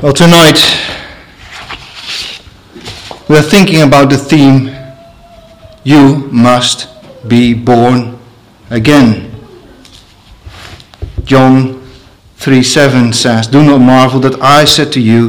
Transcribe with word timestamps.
Well, 0.00 0.12
tonight 0.12 0.60
we're 3.28 3.42
thinking 3.42 3.82
about 3.82 4.10
the 4.10 4.16
theme 4.16 4.70
You 5.82 6.28
must 6.30 6.86
be 7.26 7.52
born 7.52 8.16
again. 8.70 9.34
John 11.24 11.82
3 12.36 12.62
7 12.62 13.12
says, 13.12 13.48
Do 13.48 13.60
not 13.64 13.80
marvel 13.80 14.20
that 14.20 14.40
I 14.40 14.66
said 14.66 14.92
to 14.92 15.00
you, 15.00 15.28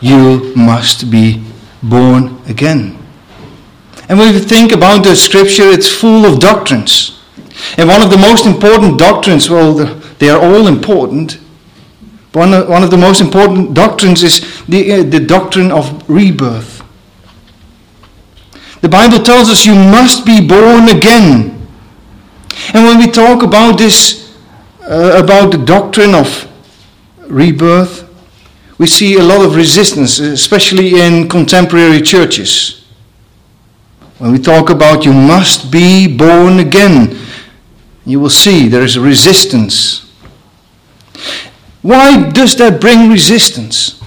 You 0.00 0.54
must 0.54 1.10
be 1.10 1.42
born 1.82 2.40
again. 2.46 2.96
And 4.08 4.16
when 4.16 4.32
we 4.32 4.38
think 4.38 4.70
about 4.70 5.02
the 5.02 5.16
scripture, 5.16 5.68
it's 5.68 5.90
full 5.90 6.24
of 6.24 6.38
doctrines. 6.38 7.20
And 7.76 7.88
one 7.88 8.00
of 8.00 8.10
the 8.10 8.16
most 8.16 8.46
important 8.46 8.96
doctrines, 8.96 9.50
well, 9.50 9.74
they 10.20 10.30
are 10.30 10.40
all 10.40 10.68
important, 10.68 11.40
one 12.34 12.52
of, 12.52 12.68
one 12.68 12.82
of 12.82 12.90
the 12.90 12.96
most 12.96 13.20
important 13.20 13.74
doctrines 13.74 14.22
is 14.22 14.64
the, 14.66 14.92
uh, 14.92 15.02
the 15.04 15.20
doctrine 15.20 15.70
of 15.70 16.08
rebirth. 16.10 16.82
The 18.80 18.88
Bible 18.88 19.20
tells 19.20 19.48
us 19.48 19.64
you 19.64 19.74
must 19.74 20.26
be 20.26 20.46
born 20.46 20.88
again. 20.88 21.66
And 22.74 22.84
when 22.84 22.98
we 22.98 23.10
talk 23.10 23.42
about 23.42 23.78
this, 23.78 24.36
uh, 24.82 25.20
about 25.22 25.52
the 25.52 25.58
doctrine 25.58 26.14
of 26.14 26.50
rebirth, 27.28 28.04
we 28.78 28.86
see 28.86 29.14
a 29.14 29.22
lot 29.22 29.44
of 29.44 29.54
resistance, 29.54 30.18
especially 30.18 31.00
in 31.00 31.28
contemporary 31.28 32.02
churches. 32.02 32.84
When 34.18 34.32
we 34.32 34.38
talk 34.38 34.70
about 34.70 35.04
you 35.04 35.12
must 35.12 35.70
be 35.70 36.14
born 36.14 36.58
again, 36.58 37.16
you 38.04 38.18
will 38.18 38.30
see 38.30 38.68
there 38.68 38.82
is 38.82 38.96
a 38.96 39.00
resistance. 39.00 40.12
Why 41.84 42.30
does 42.30 42.56
that 42.56 42.80
bring 42.80 43.10
resistance? 43.10 44.00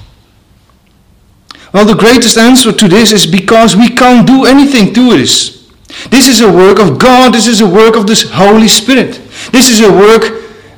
Well, 1.71 1.85
the 1.85 1.93
greatest 1.93 2.35
answer 2.35 2.71
to 2.71 2.87
this 2.87 3.11
is 3.11 3.27
because 3.27 3.75
we 3.75 3.89
can't 3.89 4.25
do 4.25 4.45
anything 4.45 4.95
to 4.95 5.15
this. 5.15 5.69
This 6.09 6.27
is 6.27 6.41
a 6.41 6.51
work 6.51 6.79
of 6.79 6.97
God. 6.97 7.35
This 7.35 7.45
is 7.45 7.61
a 7.61 7.69
work 7.69 7.95
of 7.95 8.07
the 8.07 8.15
Holy 8.33 8.67
Spirit. 8.67 9.21
This 9.51 9.69
is 9.69 9.81
a 9.81 9.91
work 9.91 10.23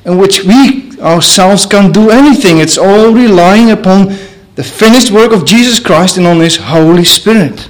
in 0.04 0.18
which 0.18 0.44
we 0.44 0.92
ourselves 1.00 1.64
can't 1.64 1.94
do 1.94 2.10
anything. 2.10 2.58
It's 2.58 2.76
all 2.76 3.14
relying 3.14 3.70
upon 3.70 4.08
the 4.56 4.62
finished 4.62 5.10
work 5.10 5.32
of 5.32 5.46
Jesus 5.46 5.80
Christ 5.80 6.18
and 6.18 6.26
on 6.26 6.40
His 6.40 6.58
Holy 6.58 7.06
Spirit. 7.06 7.66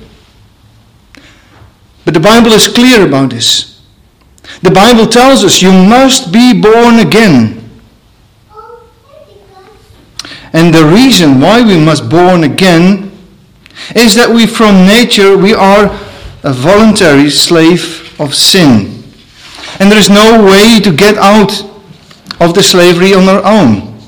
But 2.05 2.15
the 2.15 2.21
Bible 2.21 2.51
is 2.51 2.67
clear 2.67 3.07
about 3.07 3.31
this. 3.31 3.81
The 4.63 4.73
Bible 4.73 5.07
tells 5.07 5.45
us 5.45 5.63
you 5.63 5.71
must 5.71 6.33
be 6.33 6.61
born 6.61 6.99
again. 6.99 7.60
And 10.53 10.75
the 10.75 10.85
reason 10.85 11.41
why 11.41 11.63
we 11.63 11.79
must 11.79 12.09
born 12.09 12.45
again 12.45 13.13
is 13.95 14.15
that 14.17 14.29
we 14.29 14.47
from 14.47 14.87
nature 14.87 15.37
we 15.37 15.55
are 15.55 15.87
a 16.43 16.53
voluntary 16.53 17.31
slave 17.31 18.15
of 18.21 18.35
sin. 18.35 19.03
And 19.79 19.91
there 19.91 19.99
is 19.99 20.11
no 20.11 20.45
way 20.45 20.81
to 20.81 20.93
get 20.95 21.17
out 21.17 21.63
of 22.41 22.55
the 22.55 22.63
slavery 22.63 23.15
on 23.15 23.29
our 23.29 23.43
own. 23.45 23.99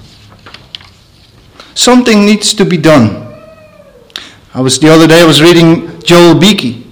Something 1.75 2.27
needs 2.27 2.53
to 2.55 2.65
be 2.65 2.77
done. 2.77 3.23
I 4.55 4.61
was 4.61 4.79
the 4.79 4.89
other 4.89 5.07
day 5.07 5.23
I 5.23 5.25
was 5.25 5.41
reading 5.41 6.03
Joel 6.03 6.39
Beeke 6.39 6.85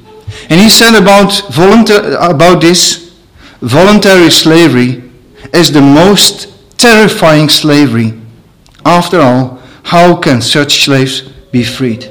and 0.48 0.61
he 0.61 0.69
said 0.71 1.01
about 1.01 1.33
volunteer, 1.51 2.17
about 2.19 2.61
this 2.61 3.15
voluntary 3.61 4.31
slavery 4.31 5.11
is 5.53 5.71
the 5.71 5.83
most 5.83 6.48
terrifying 6.78 7.48
slavery 7.48 8.19
after 8.84 9.20
all, 9.20 9.61
how 9.84 10.17
can 10.17 10.41
such 10.41 10.84
slaves 10.84 11.23
be 11.53 11.62
freed? 11.64 12.11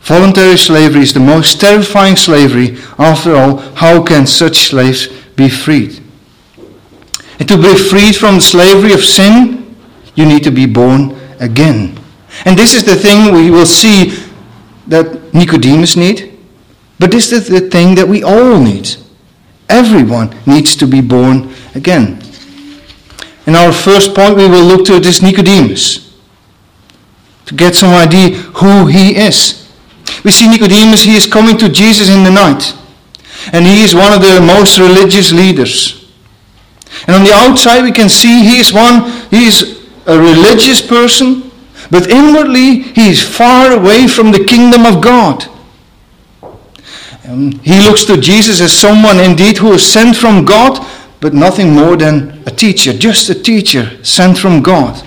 Voluntary 0.00 0.56
slavery 0.56 1.02
is 1.02 1.12
the 1.12 1.20
most 1.20 1.60
terrifying 1.60 2.14
slavery. 2.14 2.78
After 2.96 3.34
all, 3.34 3.56
how 3.74 4.02
can 4.04 4.24
such 4.24 4.56
slaves 4.56 5.08
be 5.34 5.48
freed? 5.48 6.00
And 7.40 7.48
to 7.48 7.56
be 7.56 7.74
freed 7.74 8.14
from 8.14 8.36
the 8.36 8.40
slavery 8.40 8.92
of 8.92 9.04
sin, 9.04 9.76
you 10.14 10.24
need 10.24 10.44
to 10.44 10.52
be 10.52 10.64
born 10.64 11.18
again. 11.40 11.98
And 12.44 12.56
this 12.56 12.74
is 12.74 12.84
the 12.84 12.94
thing 12.94 13.34
we 13.34 13.50
will 13.50 13.66
see 13.66 14.16
that 14.86 15.34
Nicodemus 15.34 15.96
need, 15.96 16.38
but 17.00 17.10
this 17.10 17.32
is 17.32 17.48
the 17.48 17.68
thing 17.68 17.96
that 17.96 18.06
we 18.06 18.22
all 18.22 18.60
need. 18.60 18.88
Everyone 19.68 20.34
needs 20.46 20.76
to 20.76 20.86
be 20.86 21.00
born 21.00 21.52
again. 21.74 22.22
In 23.46 23.54
our 23.54 23.72
first 23.72 24.14
point, 24.14 24.36
we 24.36 24.48
will 24.48 24.64
look 24.64 24.84
to 24.86 24.98
this 24.98 25.22
Nicodemus 25.22 26.06
to 27.46 27.54
get 27.54 27.74
some 27.74 27.94
idea 27.94 28.30
who 28.30 28.86
he 28.86 29.16
is. 29.16 29.70
We 30.24 30.32
see 30.32 30.48
Nicodemus, 30.48 31.04
he 31.04 31.14
is 31.14 31.26
coming 31.26 31.56
to 31.58 31.68
Jesus 31.68 32.08
in 32.08 32.24
the 32.24 32.30
night. 32.30 32.74
And 33.52 33.64
he 33.64 33.82
is 33.82 33.94
one 33.94 34.12
of 34.12 34.20
the 34.20 34.40
most 34.40 34.78
religious 34.78 35.32
leaders. 35.32 36.10
And 37.06 37.14
on 37.14 37.24
the 37.24 37.32
outside, 37.32 37.82
we 37.82 37.92
can 37.92 38.08
see 38.08 38.42
he 38.42 38.58
is 38.58 38.72
one, 38.72 39.10
he 39.30 39.44
is 39.46 39.86
a 40.06 40.18
religious 40.18 40.80
person, 40.80 41.50
but 41.90 42.10
inwardly, 42.10 42.82
he 42.82 43.10
is 43.10 43.22
far 43.22 43.72
away 43.72 44.08
from 44.08 44.32
the 44.32 44.44
kingdom 44.44 44.84
of 44.86 45.00
God. 45.00 45.46
Um, 47.28 47.52
he 47.60 47.80
looks 47.80 48.04
to 48.04 48.20
Jesus 48.20 48.60
as 48.60 48.72
someone 48.72 49.18
indeed 49.18 49.58
who 49.58 49.72
is 49.72 49.84
sent 49.84 50.16
from 50.16 50.44
God, 50.44 50.84
but 51.20 51.34
nothing 51.34 51.72
more 51.72 51.96
than 51.96 52.42
a 52.46 52.50
teacher, 52.50 52.92
just 52.92 53.28
a 53.30 53.34
teacher 53.34 54.02
sent 54.04 54.38
from 54.38 54.62
God. 54.62 55.06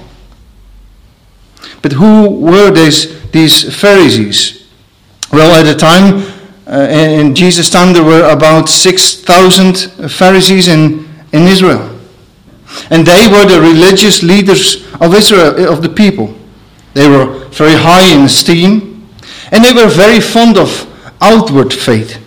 But 1.81 1.93
who 1.93 2.29
were 2.29 2.71
these, 2.71 3.29
these 3.31 3.79
Pharisees? 3.79 4.67
Well, 5.31 5.55
at 5.55 5.71
the 5.71 5.77
time, 5.77 6.23
uh, 6.67 6.87
in 6.89 7.35
Jesus' 7.35 7.69
time, 7.69 7.93
there 7.93 8.03
were 8.03 8.29
about 8.29 8.69
6,000 8.69 10.09
Pharisees 10.09 10.67
in, 10.67 11.07
in 11.31 11.43
Israel. 11.43 11.99
And 12.89 13.05
they 13.05 13.27
were 13.31 13.45
the 13.45 13.59
religious 13.61 14.21
leaders 14.21 14.85
of 15.01 15.13
Israel, 15.15 15.71
of 15.71 15.81
the 15.81 15.89
people. 15.89 16.35
They 16.93 17.07
were 17.07 17.45
very 17.49 17.75
high 17.75 18.13
in 18.13 18.25
esteem, 18.25 19.07
and 19.51 19.63
they 19.63 19.73
were 19.73 19.87
very 19.87 20.19
fond 20.19 20.57
of 20.57 20.85
outward 21.21 21.73
faith. 21.73 22.23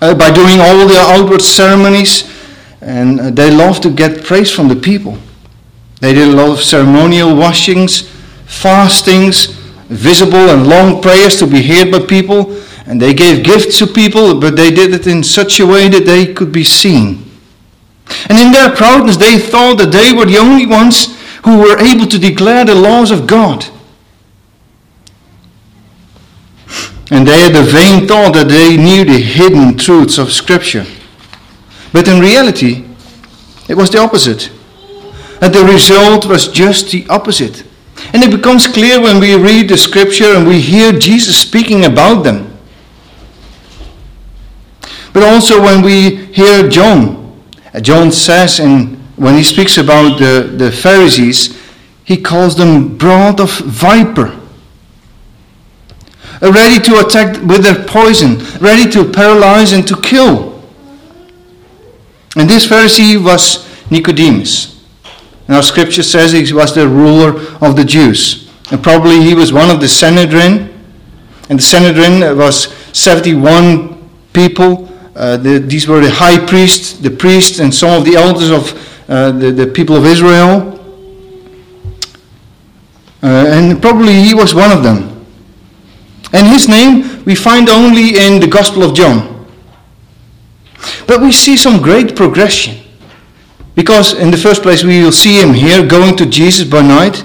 Uh, 0.00 0.14
by 0.14 0.30
doing 0.30 0.60
all 0.60 0.86
the 0.86 0.98
outward 0.98 1.42
ceremonies, 1.42 2.29
and 2.80 3.20
uh, 3.20 3.30
they 3.30 3.50
loved 3.50 3.82
to 3.82 3.90
get 3.90 4.24
praise 4.24 4.50
from 4.50 4.68
the 4.68 4.76
people. 4.76 5.18
They 6.00 6.14
did 6.14 6.28
a 6.28 6.36
lot 6.36 6.50
of 6.50 6.64
ceremonial 6.64 7.36
washings, 7.36 8.08
fastings, 8.46 9.46
visible 9.88 10.48
and 10.50 10.68
long 10.68 11.02
prayers 11.02 11.36
to 11.38 11.46
be 11.46 11.62
heard 11.62 11.90
by 11.90 12.00
people, 12.00 12.56
and 12.86 13.00
they 13.00 13.12
gave 13.12 13.44
gifts 13.44 13.78
to 13.78 13.86
people, 13.86 14.40
but 14.40 14.56
they 14.56 14.70
did 14.70 14.94
it 14.94 15.06
in 15.06 15.22
such 15.22 15.60
a 15.60 15.66
way 15.66 15.88
that 15.88 16.06
they 16.06 16.32
could 16.32 16.52
be 16.52 16.64
seen. 16.64 17.30
And 18.28 18.38
in 18.38 18.52
their 18.52 18.74
proudness, 18.74 19.16
they 19.16 19.38
thought 19.38 19.78
that 19.78 19.92
they 19.92 20.12
were 20.12 20.26
the 20.26 20.38
only 20.38 20.66
ones 20.66 21.16
who 21.44 21.58
were 21.58 21.78
able 21.78 22.06
to 22.06 22.18
declare 22.18 22.64
the 22.64 22.74
laws 22.74 23.10
of 23.10 23.26
God. 23.26 23.66
And 27.10 27.26
they 27.26 27.40
had 27.40 27.54
the 27.54 27.62
vain 27.62 28.06
thought 28.06 28.34
that 28.34 28.48
they 28.48 28.76
knew 28.76 29.04
the 29.04 29.20
hidden 29.20 29.76
truths 29.76 30.18
of 30.18 30.32
Scripture. 30.32 30.86
But 31.92 32.08
in 32.08 32.20
reality, 32.20 32.84
it 33.68 33.76
was 33.76 33.90
the 33.90 33.98
opposite. 33.98 34.50
And 35.40 35.54
the 35.54 35.64
result 35.64 36.26
was 36.26 36.48
just 36.48 36.90
the 36.90 37.06
opposite. 37.08 37.64
And 38.12 38.22
it 38.22 38.30
becomes 38.30 38.66
clear 38.66 39.00
when 39.00 39.20
we 39.20 39.34
read 39.34 39.68
the 39.68 39.76
scripture 39.76 40.36
and 40.36 40.46
we 40.46 40.60
hear 40.60 40.92
Jesus 40.92 41.36
speaking 41.36 41.84
about 41.84 42.22
them. 42.22 42.58
But 45.12 45.22
also 45.22 45.60
when 45.60 45.82
we 45.82 46.16
hear 46.26 46.68
John. 46.68 47.40
John 47.82 48.10
says, 48.10 48.60
in, 48.60 48.96
when 49.16 49.34
he 49.34 49.42
speaks 49.42 49.78
about 49.78 50.18
the, 50.18 50.52
the 50.56 50.70
Pharisees, 50.72 51.58
he 52.04 52.16
calls 52.16 52.56
them 52.56 52.96
brood 52.96 53.40
of 53.40 53.50
viper. 53.58 54.36
Ready 56.42 56.82
to 56.84 57.00
attack 57.00 57.40
with 57.42 57.64
their 57.64 57.84
poison, 57.84 58.38
ready 58.60 58.90
to 58.90 59.04
paralyze 59.04 59.72
and 59.72 59.86
to 59.86 59.96
kill. 60.00 60.49
And 62.40 62.48
this 62.48 62.66
Pharisee 62.66 63.22
was 63.22 63.68
Nicodemus. 63.90 64.82
And 65.46 65.56
our 65.56 65.62
scripture 65.62 66.02
says 66.02 66.32
he 66.32 66.54
was 66.54 66.74
the 66.74 66.88
ruler 66.88 67.38
of 67.60 67.76
the 67.76 67.84
Jews. 67.84 68.50
And 68.72 68.82
probably 68.82 69.20
he 69.20 69.34
was 69.34 69.52
one 69.52 69.68
of 69.68 69.78
the 69.78 69.88
Sanhedrin. 69.88 70.72
And 71.50 71.58
the 71.58 71.62
Sanhedrin 71.62 72.38
was 72.38 72.72
71 72.96 74.08
people. 74.32 74.88
Uh, 75.14 75.36
the, 75.36 75.58
these 75.58 75.86
were 75.86 76.00
the 76.00 76.10
high 76.10 76.42
priests, 76.46 76.94
the 76.94 77.10
priests, 77.10 77.58
and 77.58 77.74
some 77.74 77.90
of 77.90 78.06
the 78.06 78.16
elders 78.16 78.48
of 78.48 79.10
uh, 79.10 79.32
the, 79.32 79.52
the 79.52 79.66
people 79.66 79.94
of 79.94 80.06
Israel. 80.06 80.80
Uh, 83.22 83.44
and 83.48 83.82
probably 83.82 84.14
he 84.14 84.32
was 84.32 84.54
one 84.54 84.72
of 84.72 84.82
them. 84.82 85.26
And 86.32 86.46
his 86.46 86.70
name 86.70 87.22
we 87.26 87.34
find 87.34 87.68
only 87.68 88.18
in 88.18 88.40
the 88.40 88.48
Gospel 88.48 88.82
of 88.82 88.94
John. 88.94 89.39
But 91.06 91.20
we 91.20 91.32
see 91.32 91.56
some 91.56 91.82
great 91.82 92.16
progression. 92.16 92.76
Because, 93.74 94.14
in 94.14 94.30
the 94.30 94.36
first 94.36 94.62
place, 94.62 94.82
we 94.84 95.02
will 95.02 95.12
see 95.12 95.40
him 95.40 95.54
here 95.54 95.86
going 95.86 96.16
to 96.16 96.26
Jesus 96.26 96.68
by 96.68 96.82
night. 96.82 97.24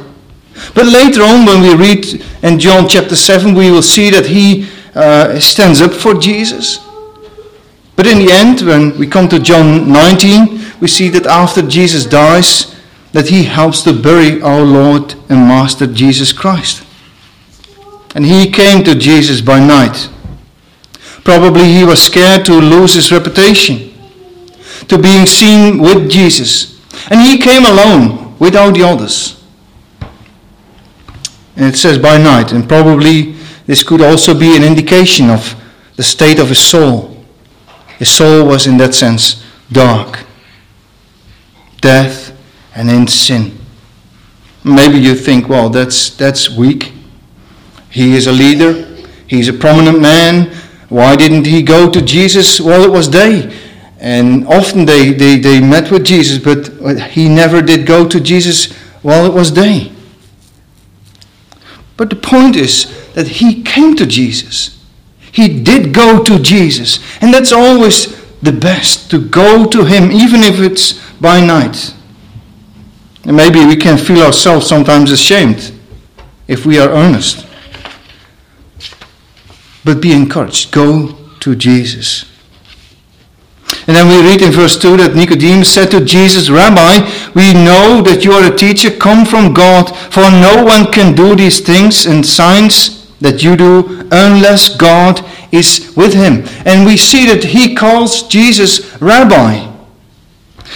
But 0.74 0.86
later 0.86 1.22
on, 1.24 1.46
when 1.46 1.62
we 1.62 1.76
read 1.76 2.06
in 2.44 2.60
John 2.60 2.88
chapter 2.88 3.16
7, 3.16 3.54
we 3.54 3.72
will 3.72 3.82
see 3.82 4.10
that 4.10 4.26
he 4.26 4.70
uh, 4.94 5.40
stands 5.40 5.82
up 5.82 5.92
for 5.92 6.14
Jesus. 6.14 6.80
But 7.96 8.08
in 8.08 8.20
the 8.20 8.32
end, 8.32 8.62
when 8.62 8.98
we 8.98 9.08
come 9.08 9.28
to 9.30 9.40
John 9.40 9.92
19, 9.92 10.80
we 10.80 10.88
see 10.88 11.10
that 11.10 11.26
after 11.26 11.62
Jesus 11.62 12.06
dies, 12.06 12.76
that 13.14 13.30
he 13.30 13.44
helps 13.44 13.82
to 13.84 13.94
bury 13.94 14.42
our 14.42 14.62
Lord 14.62 15.14
and 15.30 15.48
Master 15.48 15.88
Jesus 15.88 16.34
Christ. 16.34 16.86
And 18.14 18.26
he 18.26 18.52
came 18.52 18.84
to 18.84 18.96
Jesus 18.96 19.42
by 19.42 19.60
night. 19.60 20.10
Probably 21.26 21.66
he 21.66 21.84
was 21.84 22.02
scared 22.02 22.46
to 22.46 22.54
lose 22.54 22.94
his 22.94 23.12
reputation, 23.12 23.92
to 24.88 24.98
being 24.98 25.26
seen 25.26 25.80
with 25.80 26.10
Jesus. 26.10 26.80
And 27.10 27.20
he 27.20 27.40
came 27.40 27.66
alone 27.66 28.38
without 28.40 28.76
the 28.76 28.84
others. 28.84 29.44
And 31.56 31.66
it 31.66 31.76
says 31.76 31.98
by 31.98 32.20
night, 32.20 32.52
and 32.52 32.70
probably 32.70 33.34
this 33.66 33.82
could 33.82 34.02
also 34.02 34.38
be 34.38 34.56
an 34.56 34.64
indication 34.64 35.32
of 35.32 35.56
the 35.96 36.04
state 36.04 36.38
of 36.38 36.50
his 36.50 36.60
soul. 36.60 37.26
His 37.98 38.10
soul 38.10 38.46
was, 38.46 38.68
in 38.68 38.78
that 38.78 38.94
sense, 38.94 39.44
dark, 39.72 40.26
death, 41.82 42.38
and 42.76 42.90
in 42.90 43.08
sin. 43.08 43.58
Maybe 44.64 45.00
you 45.00 45.16
think, 45.16 45.50
well, 45.50 45.70
that's, 45.70 46.12
that's 46.12 46.52
weak. 46.52 46.92
He 47.90 48.16
is 48.16 48.28
a 48.28 48.32
leader, 48.32 48.86
he's 49.26 49.48
a 49.48 49.54
prominent 49.54 50.02
man. 50.02 50.56
Why 50.90 51.16
didn't 51.16 51.46
he 51.48 51.62
go 51.64 51.90
to 51.90 52.02
Jesus? 52.02 52.60
while 52.60 52.84
it 52.84 52.92
was 52.92 53.08
day. 53.08 53.56
And 54.00 54.48
often 54.48 54.86
they, 54.86 55.12
they, 55.14 55.40
they 55.40 55.60
met 55.60 55.90
with 55.90 56.06
Jesus, 56.06 56.38
but 56.38 57.00
he 57.12 57.28
never 57.28 57.62
did 57.62 57.88
go 57.88 58.08
to 58.08 58.20
Jesus 58.20 58.72
while 59.02 59.26
it 59.26 59.34
was 59.34 59.52
day. 59.52 59.92
But 61.98 62.10
the 62.10 62.16
point 62.16 62.56
is 62.56 63.14
that 63.14 63.28
he 63.28 63.64
came 63.64 63.96
to 63.96 64.06
Jesus. 64.06 64.84
He 65.32 65.62
did 65.62 65.94
go 65.94 66.24
to 66.24 66.40
Jesus. 66.40 67.00
And 67.22 67.34
that's 67.34 67.52
always 67.52 68.16
the 68.42 68.52
best, 68.52 69.10
to 69.12 69.20
go 69.20 69.66
to 69.66 69.86
him, 69.86 70.12
even 70.12 70.42
if 70.44 70.60
it's 70.60 70.94
by 71.20 71.44
night. 71.44 71.94
And 73.24 73.36
maybe 73.36 73.66
we 73.66 73.76
can 73.76 73.98
feel 73.98 74.22
ourselves 74.22 74.68
sometimes 74.68 75.12
ashamed 75.12 75.72
if 76.48 76.66
we 76.66 76.80
are 76.80 76.90
earnest. 76.90 77.48
But 79.86 80.02
be 80.02 80.12
encouraged. 80.12 80.72
Go 80.72 81.16
to 81.40 81.56
Jesus. 81.56 82.26
And 83.88 83.96
then 83.96 84.08
we 84.08 84.28
read 84.28 84.42
in 84.42 84.52
verse 84.52 84.78
2 84.80 84.98
that 84.98 85.16
Nicodemus 85.16 85.72
said 85.74 85.92
to 85.92 86.04
Jesus, 86.04 86.50
Rabbi, 86.50 87.06
we 87.36 87.54
know 87.54 88.02
that 88.02 88.24
you 88.26 88.32
are 88.32 88.52
a 88.52 88.56
teacher 88.56 88.90
come 88.90 89.26
from 89.26 89.54
God, 89.54 89.96
for 90.12 90.22
no 90.32 90.64
one 90.64 90.92
can 90.92 91.16
do 91.16 91.36
these 91.36 91.60
things 91.60 92.06
and 92.06 92.26
signs 92.26 93.14
that 93.20 93.44
you 93.44 93.56
do 93.56 94.08
unless 94.12 94.76
God 94.76 95.24
is 95.52 95.94
with 95.96 96.14
him. 96.14 96.44
And 96.66 96.86
we 96.86 96.98
see 96.98 97.26
that 97.28 97.44
he 97.44 97.76
calls 97.76 98.28
Jesus 98.28 99.00
Rabbi. 99.02 99.72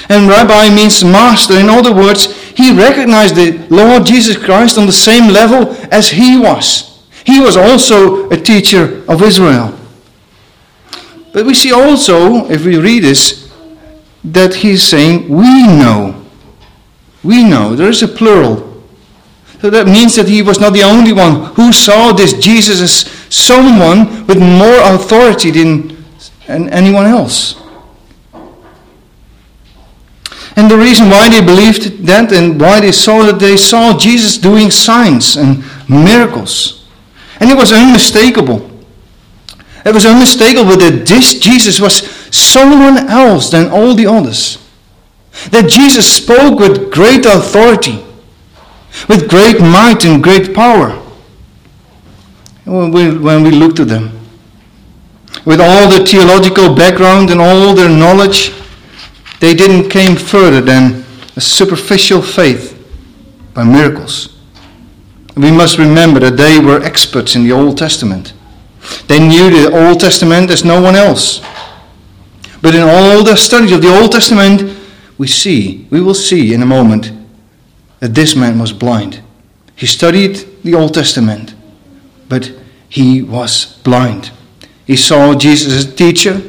And 0.07 0.27
Rabbi 0.27 0.73
means 0.73 1.03
master. 1.03 1.55
In 1.55 1.69
other 1.69 1.93
words, 1.93 2.33
he 2.51 2.73
recognized 2.73 3.35
the 3.35 3.57
Lord 3.69 4.05
Jesus 4.05 4.37
Christ 4.37 4.77
on 4.77 4.85
the 4.85 4.91
same 4.91 5.31
level 5.31 5.75
as 5.91 6.09
he 6.09 6.37
was. 6.37 6.88
He 7.29 7.39
was 7.39 7.55
also 7.55 8.27
a 8.31 8.37
teacher 8.37 9.03
of 9.07 9.21
Israel. 9.21 9.77
But 11.31 11.45
we 11.45 11.53
see 11.53 11.71
also, 11.71 12.49
if 12.49 12.65
we 12.65 12.79
read 12.79 13.03
this, 13.03 13.53
that 14.23 14.55
he's 14.55 14.81
saying, 14.81 15.29
We 15.29 15.67
know. 15.67 16.25
We 17.23 17.43
know. 17.43 17.75
There 17.75 17.89
is 17.89 18.01
a 18.01 18.07
plural. 18.07 18.83
So 19.61 19.69
that 19.69 19.85
means 19.85 20.15
that 20.15 20.27
he 20.27 20.41
was 20.41 20.59
not 20.59 20.73
the 20.73 20.81
only 20.81 21.13
one 21.13 21.53
who 21.53 21.71
saw 21.71 22.13
this 22.13 22.33
Jesus 22.33 22.81
as 22.81 23.11
someone 23.31 24.25
with 24.25 24.39
more 24.39 24.79
authority 24.95 25.51
than 25.51 25.95
anyone 26.47 27.05
else. 27.05 27.61
And 30.55 30.71
the 30.71 30.77
reason 30.77 31.09
why 31.09 31.29
they 31.29 31.45
believed 31.45 32.07
that 32.07 32.31
and 32.33 32.59
why 32.59 32.79
they 32.79 32.91
saw 32.91 33.23
that 33.23 33.37
they 33.37 33.55
saw 33.55 33.95
Jesus 33.95 34.35
doing 34.35 34.71
signs 34.71 35.37
and 35.37 35.63
miracles. 35.87 36.78
And 37.39 37.49
it 37.49 37.57
was 37.57 37.71
unmistakable. 37.71 38.69
It 39.85 39.93
was 39.93 40.05
unmistakable 40.05 40.77
that 40.77 41.05
this 41.07 41.39
Jesus 41.39 41.79
was 41.79 42.09
someone 42.35 43.09
else 43.09 43.49
than 43.49 43.69
all 43.69 43.93
the 43.93 44.07
others. 44.07 44.57
That 45.51 45.69
Jesus 45.69 46.11
spoke 46.11 46.59
with 46.59 46.91
great 46.91 47.25
authority, 47.25 48.03
with 49.07 49.29
great 49.29 49.61
might 49.61 50.03
and 50.03 50.21
great 50.21 50.53
power. 50.53 50.91
When 52.65 52.91
we, 52.91 53.17
when 53.17 53.43
we 53.43 53.51
look 53.51 53.75
to 53.77 53.85
them, 53.85 54.11
with 55.45 55.61
all 55.61 55.89
the 55.89 56.05
theological 56.05 56.75
background 56.75 57.29
and 57.29 57.39
all 57.39 57.73
their 57.73 57.89
knowledge, 57.89 58.51
they 59.39 59.53
didn't 59.53 59.89
came 59.89 60.15
further 60.15 60.59
than 60.59 61.05
a 61.35 61.41
superficial 61.41 62.21
faith 62.21 62.75
by 63.53 63.63
miracles. 63.63 64.38
We 65.39 65.51
must 65.51 65.77
remember 65.77 66.19
that 66.19 66.35
they 66.35 66.59
were 66.59 66.83
experts 66.83 67.33
in 67.33 67.45
the 67.45 67.53
Old 67.53 67.77
Testament. 67.77 68.33
They 69.07 69.25
knew 69.25 69.49
the 69.49 69.71
Old 69.71 70.01
Testament 70.01 70.51
as 70.51 70.65
no 70.65 70.81
one 70.81 70.97
else. 70.97 71.39
But 72.61 72.75
in 72.75 72.81
all 72.81 73.23
the 73.23 73.37
studies 73.37 73.71
of 73.71 73.81
the 73.81 73.87
Old 73.87 74.11
Testament, 74.11 74.77
we 75.17 75.27
see, 75.27 75.87
we 75.91 76.01
will 76.01 76.13
see 76.13 76.53
in 76.53 76.61
a 76.61 76.65
moment, 76.65 77.13
that 78.01 78.13
this 78.13 78.35
man 78.35 78.59
was 78.59 78.73
blind. 78.73 79.21
He 79.77 79.85
studied 79.85 80.45
the 80.65 80.75
Old 80.75 80.93
Testament, 80.93 81.55
but 82.27 82.51
he 82.89 83.21
was 83.21 83.79
blind. 83.83 84.31
He 84.85 84.97
saw 84.97 85.35
Jesus 85.35 85.73
as 85.73 85.85
a 85.85 85.95
teacher. 85.95 86.41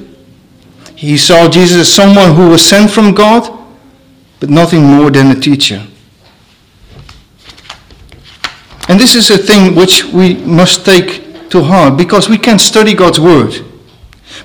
He 0.97 1.17
saw 1.17 1.49
Jesus 1.49 1.79
as 1.79 1.95
someone 1.95 2.35
who 2.35 2.51
was 2.51 2.67
sent 2.67 2.91
from 2.91 3.15
God, 3.15 3.57
but 4.41 4.51
nothing 4.51 4.83
more 4.83 5.13
than 5.13 5.31
a 5.31 5.41
teacher. 5.41 5.87
And 8.91 8.99
this 8.99 9.15
is 9.15 9.31
a 9.31 9.39
thing 9.39 9.77
which 9.77 10.03
we 10.07 10.35
must 10.35 10.85
take 10.85 11.49
to 11.51 11.63
heart 11.63 11.97
because 11.97 12.29
we 12.29 12.37
can 12.37 12.59
study 12.59 12.93
God's 12.93 13.21
Word. 13.21 13.55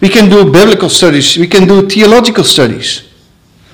We 0.01 0.07
can 0.07 0.29
do 0.29 0.51
biblical 0.51 0.87
studies, 0.87 1.35
we 1.35 1.47
can 1.47 1.67
do 1.67 1.89
theological 1.89 2.43
studies, 2.43 3.09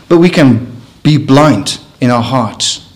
but 0.08 0.20
we 0.20 0.30
can 0.30 0.72
be 1.04 1.18
blind 1.18 1.78
in 2.00 2.10
our 2.10 2.24
hearts. 2.24 2.90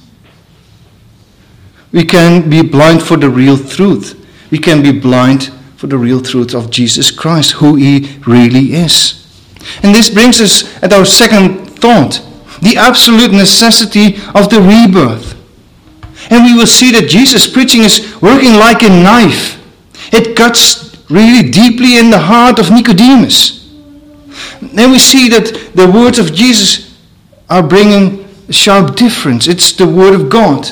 We 1.92 2.06
can 2.06 2.50
be 2.50 2.62
blind 2.62 3.04
for 3.04 3.18
the 3.18 3.30
real 3.30 3.58
truth. 3.58 4.26
We 4.52 4.58
can 4.58 4.82
be 4.82 4.98
blind 4.98 5.52
for 5.76 5.88
the 5.88 5.98
real 5.98 6.22
truth 6.22 6.56
of 6.56 6.72
Jesus 6.72 7.12
Christ, 7.12 7.52
who 7.60 7.76
He 7.76 8.22
really 8.26 8.74
is. 8.74 9.22
And 9.84 9.94
this 9.94 10.10
brings 10.10 10.40
us 10.40 10.82
at 10.82 10.94
our 10.94 11.04
second 11.04 11.72
thought 11.72 12.22
the 12.62 12.78
absolute 12.78 13.34
necessity 13.34 14.16
of 14.34 14.50
the 14.50 14.62
rebirth. 14.62 15.36
And 16.30 16.44
we 16.44 16.54
will 16.54 16.68
see 16.68 16.92
that 16.92 17.10
Jesus' 17.10 17.48
preaching 17.48 17.84
is 17.84 18.20
working 18.22 18.54
like 18.54 18.82
a 18.84 18.90
knife 18.90 19.56
it 20.12 20.36
cuts 20.36 20.96
really 21.10 21.50
deeply 21.50 21.98
in 21.98 22.10
the 22.10 22.20
heart 22.20 22.60
of 22.60 22.72
Nicodemus. 22.72 23.70
Then 24.62 24.92
we 24.92 25.00
see 25.00 25.30
that 25.30 25.72
the 25.74 25.90
words 25.90 26.20
of 26.20 26.34
Jesus 26.34 26.98
are 27.50 27.64
bringing 27.64 28.28
a 28.48 28.54
sharp 28.54 28.96
difference. 28.96 29.48
It's 29.48 29.74
the 29.74 29.88
word 29.88 30.14
of 30.14 30.30
God, 30.30 30.68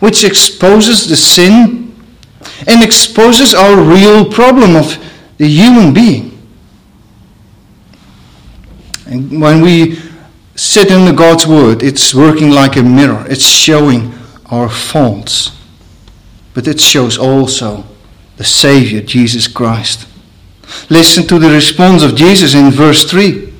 which 0.00 0.24
exposes 0.24 1.08
the 1.08 1.16
sin 1.16 1.94
and 2.66 2.82
exposes 2.82 3.54
our 3.54 3.80
real 3.80 4.30
problem 4.30 4.76
of 4.76 4.98
the 5.38 5.46
human 5.48 5.92
being. 5.94 6.30
And 9.06 9.40
when 9.40 9.60
we 9.60 9.98
sit 10.54 10.90
in 10.90 11.14
God's 11.16 11.46
word, 11.46 11.82
it's 11.82 12.14
working 12.14 12.50
like 12.50 12.76
a 12.76 12.82
mirror. 12.82 13.24
It's 13.28 13.44
showing 13.44 14.12
our 14.52 14.68
faults. 14.68 15.58
But 16.54 16.68
it 16.68 16.78
shows 16.78 17.16
also 17.18 17.84
the 18.36 18.44
Savior, 18.44 19.00
Jesus 19.00 19.48
Christ. 19.48 20.06
Listen 20.90 21.26
to 21.26 21.38
the 21.38 21.50
response 21.50 22.02
of 22.02 22.14
Jesus 22.14 22.54
in 22.54 22.70
verse 22.70 23.10
3. 23.10 23.50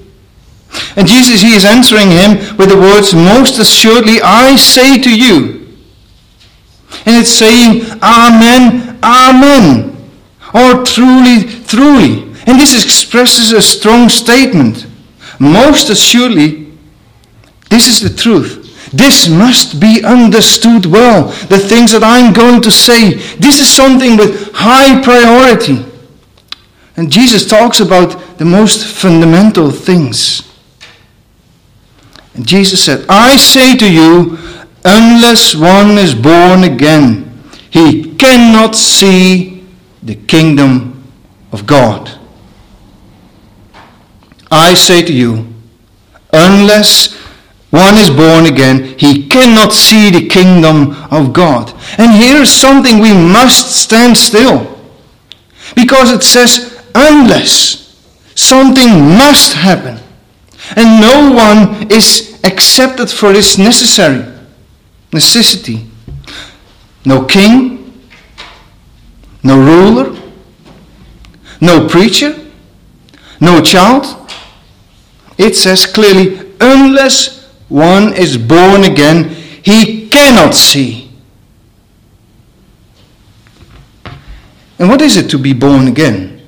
And 0.97 1.09
Jesus, 1.09 1.41
he 1.41 1.55
is 1.55 1.65
answering 1.65 2.11
him 2.11 2.57
with 2.57 2.69
the 2.69 2.77
words, 2.77 3.15
Most 3.15 3.59
assuredly 3.59 4.21
I 4.23 4.57
say 4.57 4.99
to 5.01 5.11
you. 5.11 5.67
And 7.07 7.17
it's 7.17 7.31
saying, 7.31 7.83
Amen, 8.03 8.99
Amen. 9.03 9.89
Or 10.55 10.85
truly, 10.85 11.49
truly. 11.65 12.23
And 12.47 12.61
this 12.61 12.85
expresses 12.85 13.53
a 13.53 13.63
strong 13.63 14.11
statement. 14.11 14.87
Most 15.39 15.89
assuredly, 15.89 16.73
this 17.71 17.89
is 17.89 18.01
the 18.01 18.15
truth. 18.15 18.62
This 18.93 19.29
must 19.29 19.81
be 19.81 20.03
understood 20.05 20.85
well. 20.85 21.29
The 21.49 21.59
things 21.59 21.93
that 21.93 22.05
I'm 22.05 22.33
going 22.33 22.61
to 22.63 22.71
say, 22.71 23.15
this 23.37 23.61
is 23.61 23.71
something 23.71 24.17
with 24.17 24.53
high 24.53 25.03
priority. 25.03 25.85
And 26.97 27.11
Jesus 27.11 27.47
talks 27.47 27.81
about 27.81 28.39
the 28.39 28.45
most 28.45 28.85
fundamental 28.85 29.71
things. 29.71 30.53
And 32.35 32.47
Jesus 32.47 32.85
said, 32.85 33.07
I 33.09 33.37
say 33.37 33.77
to 33.77 33.91
you, 33.91 34.39
unless 34.85 35.55
one 35.55 35.97
is 35.97 36.15
born 36.15 36.65
again, 36.65 37.43
he 37.71 38.15
cannot 38.17 38.75
see 38.75 39.65
the 40.03 40.17
kingdom 40.17 41.03
of 41.51 41.67
God. 41.67 42.19
I 44.51 44.75
say 44.75 45.03
to 45.03 45.13
you, 45.13 45.47
unless 46.33 47.22
one 47.73 47.97
is 47.97 48.11
born 48.11 48.45
again, 48.45 48.99
he 48.99 49.27
cannot 49.29 49.73
see 49.73 50.11
the 50.11 50.29
kingdom 50.29 50.95
of 51.11 51.33
God. 51.33 51.73
And 51.97 52.13
here 52.13 52.43
is 52.43 52.53
something 52.53 52.99
we 52.99 53.15
must 53.15 53.75
stand 53.75 54.15
still. 54.19 54.79
Because 55.75 56.13
it 56.13 56.23
says, 56.23 56.85
unless 56.95 57.99
something 58.35 59.17
must 59.17 59.55
happen. 59.55 59.99
And 60.77 61.01
no 61.01 61.33
one 61.35 61.91
is 61.91 62.39
accepted 62.45 63.09
for 63.09 63.33
this 63.33 63.57
necessary 63.57 64.31
necessity. 65.11 65.87
No 67.07 67.25
king, 67.25 68.03
no 69.43 69.57
ruler, 69.57 70.15
no 71.63 71.89
preacher, 71.89 72.39
no 73.41 73.63
child. 73.63 74.31
It 75.39 75.57
says 75.57 75.87
clearly, 75.87 76.53
unless 76.61 77.42
one 77.73 78.13
is 78.13 78.37
born 78.37 78.85
again, 78.85 79.31
he 79.31 80.07
cannot 80.11 80.55
see. 80.55 81.11
And 84.79 84.91
what 84.91 85.01
is 85.01 85.17
it 85.17 85.31
to 85.31 85.39
be 85.39 85.55
born 85.55 85.89
again? 85.89 86.43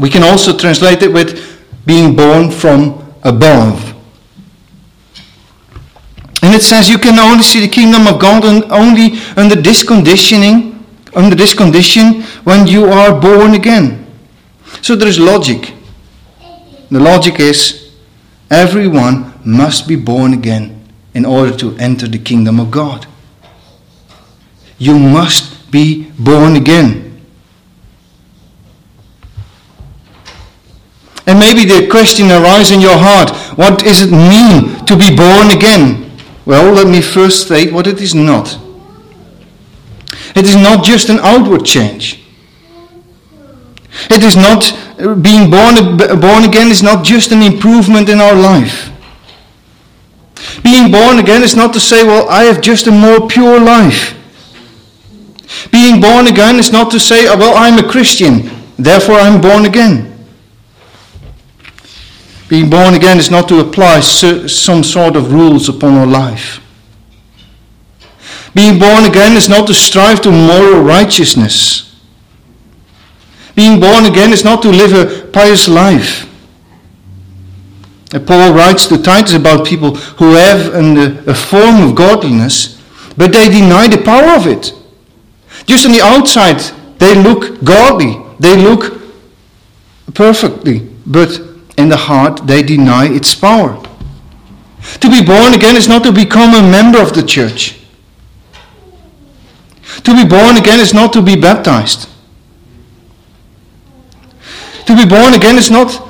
We 0.00 0.10
can 0.10 0.24
also 0.24 0.56
translate 0.56 1.02
it 1.02 1.12
with 1.12 1.62
being 1.86 2.16
born 2.16 2.50
from 2.50 3.14
above. 3.22 3.94
And 6.42 6.54
it 6.54 6.62
says 6.62 6.88
you 6.88 6.98
can 6.98 7.18
only 7.20 7.44
see 7.44 7.60
the 7.60 7.68
kingdom 7.68 8.06
of 8.08 8.20
God 8.20 8.44
and 8.44 8.64
only 8.72 9.18
under 9.36 9.54
this 9.54 9.84
conditioning, 9.84 10.84
under 11.14 11.36
this 11.36 11.54
condition 11.54 12.22
when 12.42 12.66
you 12.66 12.86
are 12.86 13.20
born 13.20 13.54
again. 13.54 14.06
So 14.82 14.96
there 14.96 15.08
is 15.08 15.20
logic. 15.20 15.74
The 16.90 16.98
logic 16.98 17.38
is 17.38 17.87
everyone 18.50 19.32
must 19.44 19.88
be 19.88 19.96
born 19.96 20.34
again 20.34 20.84
in 21.14 21.24
order 21.24 21.56
to 21.56 21.76
enter 21.78 22.06
the 22.06 22.18
kingdom 22.18 22.60
of 22.60 22.70
God. 22.70 23.06
You 24.78 24.98
must 24.98 25.70
be 25.70 26.10
born 26.18 26.56
again. 26.56 27.08
And 31.26 31.38
maybe 31.38 31.66
the 31.66 31.88
question 31.90 32.30
arises 32.30 32.72
in 32.72 32.80
your 32.80 32.96
heart 32.96 33.30
what 33.58 33.80
does 33.80 34.02
it 34.02 34.10
mean 34.10 34.84
to 34.86 34.96
be 34.96 35.14
born 35.14 35.50
again? 35.50 36.10
Well, 36.46 36.72
let 36.72 36.86
me 36.86 37.02
first 37.02 37.44
state 37.46 37.72
what 37.72 37.86
it 37.86 38.00
is 38.00 38.14
not. 38.14 38.58
It 40.34 40.46
is 40.46 40.56
not 40.56 40.84
just 40.84 41.10
an 41.10 41.18
outward 41.18 41.64
change. 41.64 42.24
It 44.08 44.22
is 44.22 44.36
not 44.36 44.72
being 44.98 45.50
born, 45.50 45.96
born 45.96 46.44
again 46.44 46.68
is 46.68 46.82
not 46.82 47.04
just 47.04 47.30
an 47.30 47.42
improvement 47.42 48.08
in 48.08 48.20
our 48.20 48.34
life. 48.34 48.90
Being 50.62 50.90
born 50.90 51.18
again 51.18 51.42
is 51.42 51.54
not 51.54 51.72
to 51.74 51.80
say, 51.80 52.04
well, 52.04 52.28
I 52.28 52.44
have 52.44 52.60
just 52.60 52.86
a 52.88 52.90
more 52.90 53.28
pure 53.28 53.60
life. 53.60 54.14
Being 55.70 56.00
born 56.00 56.26
again 56.26 56.56
is 56.56 56.72
not 56.72 56.90
to 56.90 57.00
say, 57.00 57.26
oh, 57.28 57.38
well, 57.38 57.56
I'm 57.56 57.82
a 57.82 57.88
Christian, 57.88 58.50
therefore 58.76 59.16
I'm 59.16 59.40
born 59.40 59.66
again. 59.66 60.04
Being 62.48 62.70
born 62.70 62.94
again 62.94 63.18
is 63.18 63.30
not 63.30 63.48
to 63.48 63.60
apply 63.60 64.00
some 64.00 64.82
sort 64.82 65.16
of 65.16 65.32
rules 65.32 65.68
upon 65.68 65.94
our 65.94 66.06
life. 66.06 66.60
Being 68.54 68.78
born 68.78 69.04
again 69.04 69.36
is 69.36 69.48
not 69.48 69.66
to 69.68 69.74
strive 69.74 70.20
to 70.22 70.30
moral 70.30 70.82
righteousness. 70.82 71.87
Being 73.58 73.80
born 73.80 74.04
again 74.04 74.32
is 74.32 74.44
not 74.44 74.62
to 74.62 74.68
live 74.70 74.92
a 74.92 75.26
pious 75.32 75.66
life. 75.66 76.28
Paul 78.24 78.54
writes 78.54 78.86
to 78.86 79.02
Titus 79.02 79.34
about 79.34 79.66
people 79.66 79.96
who 79.96 80.34
have 80.34 80.72
an, 80.74 81.28
a 81.28 81.34
form 81.34 81.82
of 81.82 81.96
godliness, 81.96 82.80
but 83.16 83.32
they 83.32 83.48
deny 83.48 83.88
the 83.88 84.00
power 84.00 84.30
of 84.36 84.46
it. 84.46 84.72
Just 85.66 85.84
on 85.86 85.90
the 85.90 86.00
outside, 86.00 86.60
they 87.00 87.20
look 87.20 87.64
godly, 87.64 88.22
they 88.38 88.56
look 88.56 89.02
perfectly, 90.14 90.88
but 91.04 91.40
in 91.76 91.88
the 91.88 91.96
heart 91.96 92.46
they 92.46 92.62
deny 92.62 93.06
its 93.06 93.34
power. 93.34 93.82
To 95.00 95.10
be 95.10 95.24
born 95.24 95.52
again 95.52 95.74
is 95.74 95.88
not 95.88 96.04
to 96.04 96.12
become 96.12 96.54
a 96.54 96.62
member 96.62 97.02
of 97.02 97.12
the 97.12 97.24
church. 97.24 97.80
To 100.04 100.14
be 100.14 100.24
born 100.24 100.56
again 100.56 100.78
is 100.78 100.94
not 100.94 101.12
to 101.14 101.22
be 101.22 101.34
baptized. 101.34 102.08
To 104.88 104.96
be 104.96 105.04
born 105.04 105.34
again 105.34 105.58
is 105.58 105.70
not 105.70 106.02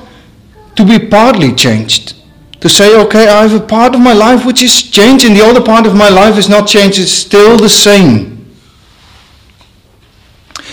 to 0.77 0.85
be 0.85 1.05
partly 1.05 1.53
changed. 1.53 2.15
To 2.61 2.69
say, 2.69 2.97
okay, 2.97 3.27
I 3.27 3.45
have 3.45 3.61
a 3.61 3.65
part 3.65 3.93
of 3.93 3.99
my 3.99 4.13
life 4.13 4.45
which 4.45 4.63
is 4.63 4.81
changed, 4.81 5.25
and 5.25 5.35
the 5.35 5.43
other 5.45 5.61
part 5.61 5.85
of 5.85 5.97
my 5.97 6.07
life 6.07 6.37
is 6.37 6.47
not 6.47 6.65
changed, 6.65 6.97
it's 6.97 7.11
still 7.11 7.57
the 7.57 7.67
same. 7.67 8.55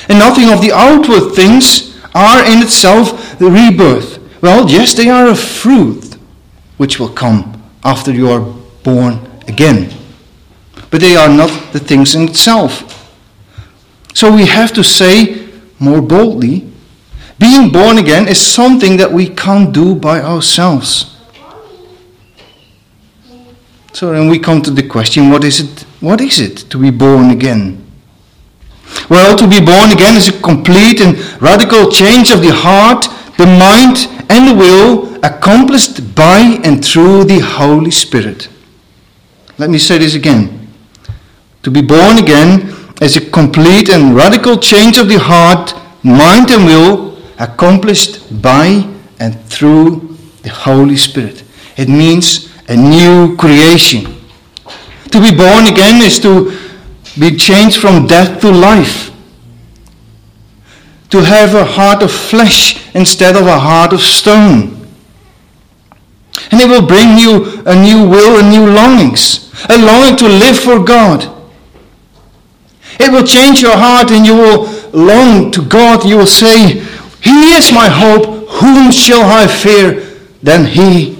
And 0.08 0.20
nothing 0.20 0.52
of 0.52 0.60
the 0.60 0.70
outward 0.72 1.34
things 1.34 2.00
are 2.14 2.44
in 2.44 2.62
itself 2.62 3.40
the 3.40 3.50
rebirth. 3.50 4.20
Well, 4.40 4.70
yes, 4.70 4.94
they 4.94 5.08
are 5.08 5.26
a 5.26 5.34
fruit 5.34 6.16
which 6.76 7.00
will 7.00 7.08
come 7.08 7.60
after 7.82 8.12
you 8.12 8.30
are 8.30 8.54
born 8.84 9.18
again. 9.48 9.92
But 10.92 11.00
they 11.00 11.16
are 11.16 11.28
not 11.28 11.50
the 11.72 11.80
things 11.80 12.14
in 12.14 12.28
itself. 12.28 12.84
So 14.14 14.32
we 14.32 14.46
have 14.46 14.72
to 14.74 14.84
say 14.84 15.48
more 15.80 16.00
boldly 16.00 16.70
being 17.38 17.70
born 17.70 17.98
again 17.98 18.28
is 18.28 18.40
something 18.40 18.96
that 18.96 19.12
we 19.12 19.28
can't 19.28 19.72
do 19.72 19.94
by 19.94 20.20
ourselves. 20.20 21.16
So 23.92 24.12
then 24.12 24.28
we 24.28 24.38
come 24.38 24.62
to 24.62 24.70
the 24.70 24.86
question 24.86 25.30
what 25.30 25.44
is 25.44 25.60
it 25.60 25.86
what 26.00 26.20
is 26.20 26.38
it 26.38 26.56
to 26.70 26.78
be 26.78 26.90
born 26.90 27.30
again? 27.30 27.82
Well, 29.08 29.36
to 29.36 29.48
be 29.48 29.60
born 29.60 29.90
again 29.90 30.16
is 30.16 30.28
a 30.28 30.40
complete 30.40 31.00
and 31.00 31.16
radical 31.40 31.90
change 31.90 32.30
of 32.30 32.40
the 32.40 32.52
heart, 32.52 33.08
the 33.36 33.46
mind, 33.46 34.06
and 34.30 34.48
the 34.48 34.54
will 34.54 35.16
accomplished 35.24 36.14
by 36.14 36.60
and 36.62 36.84
through 36.84 37.24
the 37.24 37.40
Holy 37.40 37.90
Spirit. 37.90 38.48
Let 39.58 39.70
me 39.70 39.78
say 39.78 39.98
this 39.98 40.14
again. 40.14 40.68
To 41.62 41.70
be 41.70 41.82
born 41.82 42.18
again 42.18 42.74
is 43.00 43.16
a 43.16 43.30
complete 43.30 43.88
and 43.88 44.14
radical 44.14 44.56
change 44.58 44.98
of 44.98 45.08
the 45.08 45.18
heart, 45.18 45.74
mind, 46.04 46.50
and 46.50 46.64
will 46.66 47.15
accomplished 47.38 48.42
by 48.42 48.86
and 49.18 49.40
through 49.44 50.16
the 50.42 50.50
Holy 50.50 50.96
Spirit. 50.96 51.44
It 51.76 51.88
means 51.88 52.52
a 52.68 52.76
new 52.76 53.36
creation. 53.36 54.14
To 55.10 55.20
be 55.20 55.34
born 55.34 55.66
again 55.66 56.02
is 56.02 56.18
to 56.20 56.56
be 57.18 57.36
changed 57.36 57.80
from 57.80 58.06
death 58.06 58.40
to 58.40 58.50
life 58.50 59.12
to 61.10 61.22
have 61.22 61.54
a 61.54 61.64
heart 61.64 62.02
of 62.02 62.10
flesh 62.10 62.94
instead 62.94 63.36
of 63.36 63.46
a 63.46 63.58
heart 63.58 63.92
of 63.92 64.00
stone. 64.00 64.72
And 66.50 66.60
it 66.60 66.68
will 66.68 66.86
bring 66.86 67.18
you 67.18 67.62
a 67.64 67.74
new 67.74 68.08
will 68.08 68.38
and 68.38 68.50
new 68.50 68.66
longings, 68.70 69.52
a 69.68 69.78
longing 69.78 70.16
to 70.16 70.28
live 70.28 70.58
for 70.58 70.82
God. 70.82 71.32
It 72.98 73.10
will 73.10 73.24
change 73.24 73.62
your 73.62 73.76
heart 73.76 74.10
and 74.10 74.26
you 74.26 74.34
will 74.34 74.68
long 74.92 75.50
to 75.52 75.62
God. 75.62 76.04
You 76.04 76.18
will 76.18 76.26
say, 76.26 76.84
He 77.20 77.52
is 77.52 77.72
my 77.72 77.88
hope. 77.88 78.48
Whom 78.48 78.90
shall 78.90 79.22
I 79.24 79.46
fear 79.46 80.00
than 80.42 80.66
He? 80.66 81.14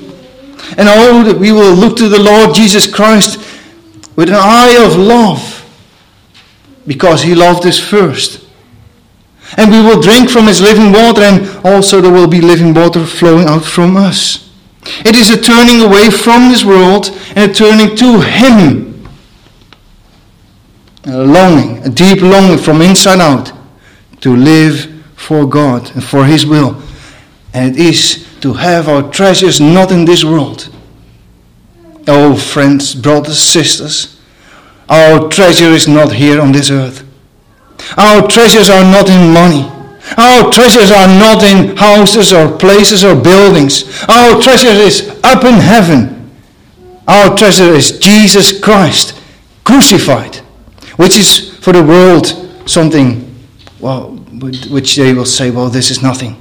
And 0.79 0.89
oh, 0.89 1.23
that 1.25 1.39
we 1.39 1.53
will 1.53 1.75
look 1.75 1.97
to 1.99 2.09
the 2.09 2.23
Lord 2.23 2.55
Jesus 2.55 2.93
Christ 2.93 3.39
with 4.17 4.29
an 4.29 4.37
eye 4.37 4.85
of 4.85 4.97
love 4.97 5.53
because 6.87 7.23
He 7.23 7.35
loved 7.35 7.67
us 7.67 7.79
first. 7.79 8.47
And 9.57 9.71
we 9.71 9.81
will 9.81 10.01
drink 10.01 10.29
from 10.29 10.47
his 10.47 10.61
living 10.61 10.93
water, 10.93 11.23
and 11.23 11.65
also 11.65 12.01
there 12.01 12.13
will 12.13 12.27
be 12.27 12.41
living 12.41 12.75
water 12.75 13.07
flowing 13.07 13.47
out 13.47 13.65
from 13.65 13.97
us. 13.97 14.51
It 15.05 15.15
is 15.17 15.31
a 15.31 15.41
turning 15.41 15.83
away 15.83 16.11
from 16.11 16.49
this 16.49 16.65
world 16.65 17.11
and 17.37 17.51
a 17.51 17.55
turning 17.55 17.97
to 17.97 18.21
him. 18.21 19.09
A 21.07 21.19
longing, 21.19 21.79
a 21.85 21.89
deep 21.89 22.21
longing 22.21 22.59
from 22.59 22.83
inside 22.83 23.21
out 23.21 23.53
to 24.21 24.35
live 24.35 24.96
for 25.17 25.47
God 25.47 25.91
and 25.95 26.05
for 26.05 26.25
his 26.25 26.47
will. 26.47 26.81
And 27.53 27.75
it 27.75 27.81
is 27.81 28.27
to 28.41 28.53
have 28.53 28.89
our 28.89 29.11
treasures 29.11 29.61
not 29.61 29.91
in 29.91 30.05
this 30.05 30.25
world. 30.25 30.69
Oh, 32.07 32.37
friends, 32.37 32.95
brothers, 32.95 33.39
sisters, 33.39 34.21
our 34.89 35.29
treasure 35.29 35.71
is 35.71 35.89
not 35.89 36.13
here 36.13 36.41
on 36.41 36.53
this 36.53 36.71
earth. 36.71 37.03
Our 37.97 38.29
treasures 38.29 38.71
are 38.71 38.85
not 38.85 39.09
in 39.09 39.33
money. 39.33 39.73
Our 40.17 40.53
treasures 40.53 40.93
are 40.93 41.09
not 41.09 41.43
in 41.43 41.77
houses 41.77 42.33
or 42.33 42.57
places 42.57 43.05
or 43.05 43.21
buildings. 43.21 44.05
Our 44.09 44.41
treasure 44.41 44.69
is 44.69 45.19
up 45.25 45.45
in 45.45 45.55
heaven. 45.55 46.31
Our 47.09 47.37
treasure 47.37 47.73
is 47.75 47.99
Jesus 47.99 48.59
Christ, 48.61 49.21
crucified, 49.65 50.37
which 50.97 51.17
is 51.17 51.57
for 51.59 51.73
the 51.73 51.83
world 51.83 52.27
something, 52.67 53.35
well, 53.81 54.16
which 54.41 54.97
they 54.97 55.13
will 55.13 55.25
say, 55.25 55.51
well, 55.51 55.69
this 55.69 55.91
is 55.91 56.03
nothing. 56.03 56.41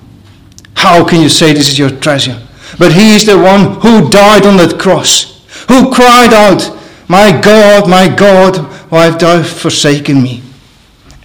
How 0.75 1.05
can 1.07 1.21
you 1.21 1.29
say 1.29 1.53
this 1.53 1.69
is 1.69 1.79
your 1.79 1.89
treasure? 1.89 2.41
But 2.77 2.93
he 2.93 3.15
is 3.15 3.25
the 3.25 3.37
one 3.37 3.79
who 3.81 4.09
died 4.09 4.45
on 4.45 4.57
that 4.57 4.79
cross, 4.79 5.45
who 5.67 5.93
cried 5.93 6.33
out, 6.33 6.61
My 7.07 7.39
God, 7.39 7.89
my 7.89 8.13
God, 8.13 8.57
why 8.91 9.05
have 9.05 9.19
thou 9.19 9.41
forsaken 9.43 10.21
me? 10.21 10.41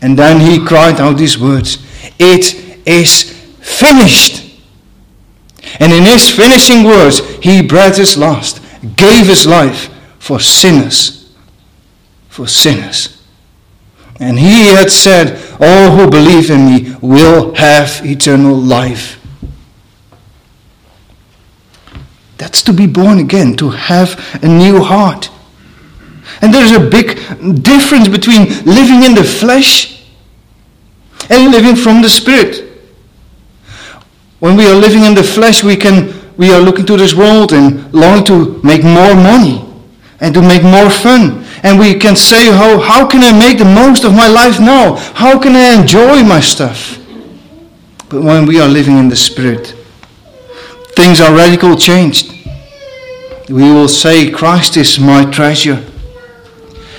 And 0.01 0.19
then 0.19 0.41
he 0.41 0.65
cried 0.65 1.01
out 1.01 1.17
these 1.17 1.39
words, 1.39 1.79
It 2.19 2.55
is 2.87 3.33
finished. 3.61 4.47
And 5.79 5.93
in 5.93 6.05
his 6.05 6.31
finishing 6.31 6.85
words, 6.85 7.21
he 7.43 7.63
breathed 7.63 7.97
his 7.97 8.17
last, 8.17 8.63
gave 8.97 9.27
his 9.27 9.47
life 9.47 9.91
for 10.19 10.41
sinners. 10.41 11.35
For 12.29 12.47
sinners. 12.47 13.23
And 14.21 14.39
he 14.39 14.69
had 14.75 14.91
said, 14.91 15.50
All 15.61 15.91
who 15.91 16.11
believe 16.11 16.51
in 16.51 16.65
me 16.67 16.97
will 17.03 17.55
have 17.55 18.01
eternal 18.05 18.57
life. 18.57 19.19
That's 22.39 22.63
to 22.63 22.73
be 22.73 22.87
born 22.87 23.19
again, 23.19 23.57
to 23.59 23.69
have 23.69 24.19
a 24.43 24.49
new 24.49 24.83
heart. 24.83 25.31
And 26.41 26.55
there's 26.55 26.73
a 26.73 26.81
big 26.81 27.17
difference 27.63 28.09
between 28.09 28.49
living 28.65 29.03
in 29.03 29.15
the 29.15 29.25
flesh 29.25 30.03
and 31.29 31.53
living 31.53 31.77
from 31.77 32.01
the 32.01 32.09
spirit. 32.09 32.67
When 34.39 34.57
we 34.57 34.67
are 34.67 34.75
living 34.75 35.05
in 35.05 35.15
the 35.15 35.23
flesh, 35.23 35.63
we 35.63 35.77
can 35.77 36.15
we 36.39 36.51
are 36.51 36.61
looking 36.61 36.87
to 36.87 36.97
this 36.97 37.13
world 37.13 37.53
and 37.53 37.93
long 37.93 38.25
to 38.25 38.59
make 38.65 38.83
more 38.83 39.15
money 39.15 39.70
and 40.21 40.35
to 40.35 40.43
make 40.43 40.63
more 40.63 40.91
fun. 40.91 41.45
And 41.63 41.79
we 41.79 41.95
can 41.95 42.15
say, 42.17 42.47
how, 42.53 42.81
how 42.81 43.07
can 43.07 43.23
I 43.23 43.37
make 43.37 43.59
the 43.59 43.65
most 43.65 44.05
of 44.05 44.15
my 44.15 44.29
life 44.29 44.61
now? 44.61 44.97
How 45.15 45.39
can 45.39 45.57
I 45.57 45.81
enjoy 45.81 46.23
my 46.23 46.41
stuff? 46.41 46.99
But 48.09 48.23
when 48.23 48.47
we 48.47 48.61
are 48.61 48.69
living 48.69 48.99
in 48.99 49.09
the 49.09 49.17
Spirit, 49.17 49.75
things 50.97 51.21
are 51.21 51.35
radically 51.35 51.77
changed. 51.77 52.33
We 53.49 53.73
will 53.73 53.89
say, 53.89 54.31
Christ 54.31 54.77
is 54.77 54.99
my 54.99 55.25
treasure. 55.31 55.85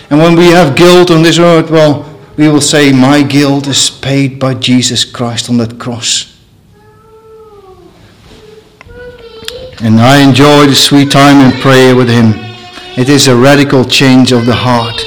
And 0.10 0.20
when 0.20 0.36
we 0.36 0.48
have 0.48 0.76
guilt 0.76 1.12
on 1.12 1.22
this 1.24 1.40
earth, 1.40 1.70
well, 1.70 2.08
we 2.38 2.50
will 2.50 2.62
say, 2.62 2.92
My 2.92 3.24
guilt 3.24 3.68
is 3.68 3.90
paid 3.90 4.40
by 4.40 4.56
Jesus 4.56 5.06
Christ 5.06 5.50
on 5.50 5.58
that 5.58 5.80
cross. 5.80 6.28
And 9.82 10.00
I 10.00 10.20
enjoy 10.28 10.68
the 10.68 10.76
sweet 10.76 11.12
time 11.12 11.40
in 11.46 11.60
prayer 11.62 11.96
with 11.96 12.10
Him. 12.10 12.51
It 12.98 13.08
is 13.08 13.28
a 13.28 13.36
radical 13.36 13.86
change 13.86 14.34
of 14.34 14.46
the 14.46 14.56
heart. 14.56 15.02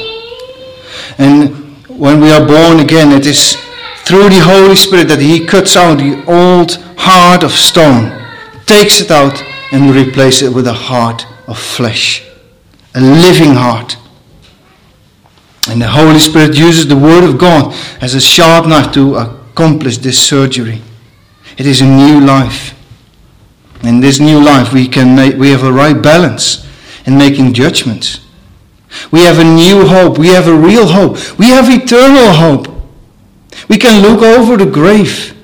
And 1.19 1.55
when 1.89 2.19
we 2.21 2.33
are 2.33 2.45
born 2.45 2.81
again, 2.81 3.13
it 3.13 3.27
is 3.27 3.57
through 4.05 4.31
the 4.31 4.41
Holy 4.41 4.75
Spirit 4.75 5.09
that 5.09 5.21
He 5.21 5.47
cuts 5.47 5.77
out 5.77 5.99
the 5.99 6.25
old 6.27 6.77
heart 6.97 7.43
of 7.43 7.53
stone, 7.53 8.11
takes 8.65 9.03
it 9.03 9.11
out, 9.11 9.43
and 9.71 9.95
replaces 9.95 10.49
it 10.49 10.55
with 10.55 10.67
a 10.67 10.73
heart 10.73 11.27
of 11.47 11.59
flesh, 11.59 12.27
a 12.95 13.01
living 13.01 13.53
heart. 13.55 13.99
And 15.69 15.81
the 15.81 15.89
Holy 15.89 16.19
Spirit 16.19 16.57
uses 16.57 16.89
the 16.89 16.97
Word 16.97 17.23
of 17.23 17.37
God 17.39 17.75
as 18.01 18.15
a 18.15 18.21
sharp 18.21 18.67
knife 18.67 18.93
to 18.95 19.17
accomplish 19.17 19.99
this 19.99 20.19
surgery. 20.19 20.81
It 21.59 21.67
is 21.67 21.83
a 21.83 21.87
new 21.87 22.21
life. 22.21 22.75
In 23.83 24.01
this 24.01 24.21
new 24.21 24.43
life, 24.43 24.73
we 24.73 24.89
can 24.89 25.15
make, 25.15 25.37
we 25.37 25.51
have 25.51 25.65
a 25.65 25.73
right 25.73 26.01
balance 26.01 26.64
in 27.07 27.19
making 27.19 27.53
judgments. 27.55 28.21
We 29.11 29.21
have 29.21 29.39
a 29.39 29.45
new 29.45 29.87
hope. 29.87 30.19
We 30.19 30.29
have 30.29 30.49
a 30.49 30.55
real 30.55 30.87
hope. 30.87 31.39
We 31.39 31.47
have 31.47 31.67
eternal 31.69 32.33
hope. 32.33 32.69
We 33.69 33.79
can 33.79 34.03
look 34.03 34.23
over 34.23 34.57
the 34.57 34.71
grave. 34.71 35.35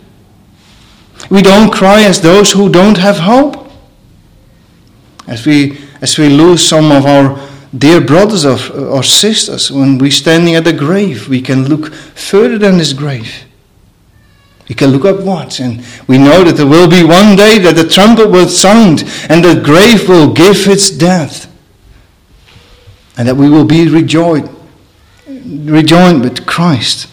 We 1.31 1.42
don't 1.42 1.73
cry 1.73 2.03
as 2.03 2.20
those 2.20 2.53
who 2.53 2.68
don't 2.68 2.99
have 2.99 3.18
hope. 3.18 3.70
As 5.27 5.46
we, 5.46 5.79
as 6.01 6.18
we 6.18 6.29
lose 6.29 6.66
some 6.66 6.90
of 6.90 7.07
our 7.07 7.49
dear 7.77 8.01
brothers 8.01 8.44
or, 8.44 8.59
or 8.77 9.03
sisters, 9.03 9.70
when 9.70 9.99
we're 9.99 10.11
standing 10.11 10.57
at 10.57 10.64
the 10.64 10.73
grave, 10.73 11.29
we 11.29 11.40
can 11.40 11.68
look 11.68 11.92
further 11.92 12.59
than 12.59 12.79
this 12.79 12.92
grave. 12.92 13.44
We 14.68 14.75
can 14.77 14.90
look 14.90 15.05
upwards 15.05 15.59
and 15.59 15.85
we 16.07 16.16
know 16.16 16.44
that 16.44 16.57
there 16.57 16.66
will 16.66 16.88
be 16.88 17.03
one 17.03 17.35
day 17.35 17.59
that 17.59 17.75
the 17.75 17.88
trumpet 17.88 18.31
will 18.31 18.49
sound 18.49 19.03
and 19.29 19.44
the 19.44 19.61
grave 19.64 20.09
will 20.09 20.33
give 20.33 20.68
its 20.68 20.90
death. 20.90 21.50
And 23.16 23.29
that 23.29 23.37
we 23.37 23.51
will 23.51 23.64
be 23.64 23.88
rejoined, 23.88 24.49
rejoined 25.27 26.23
with 26.23 26.46
Christ. 26.46 27.09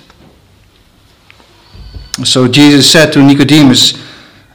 So 2.24 2.48
Jesus 2.48 2.90
said 2.90 3.12
to 3.14 3.24
Nicodemus, 3.24 4.04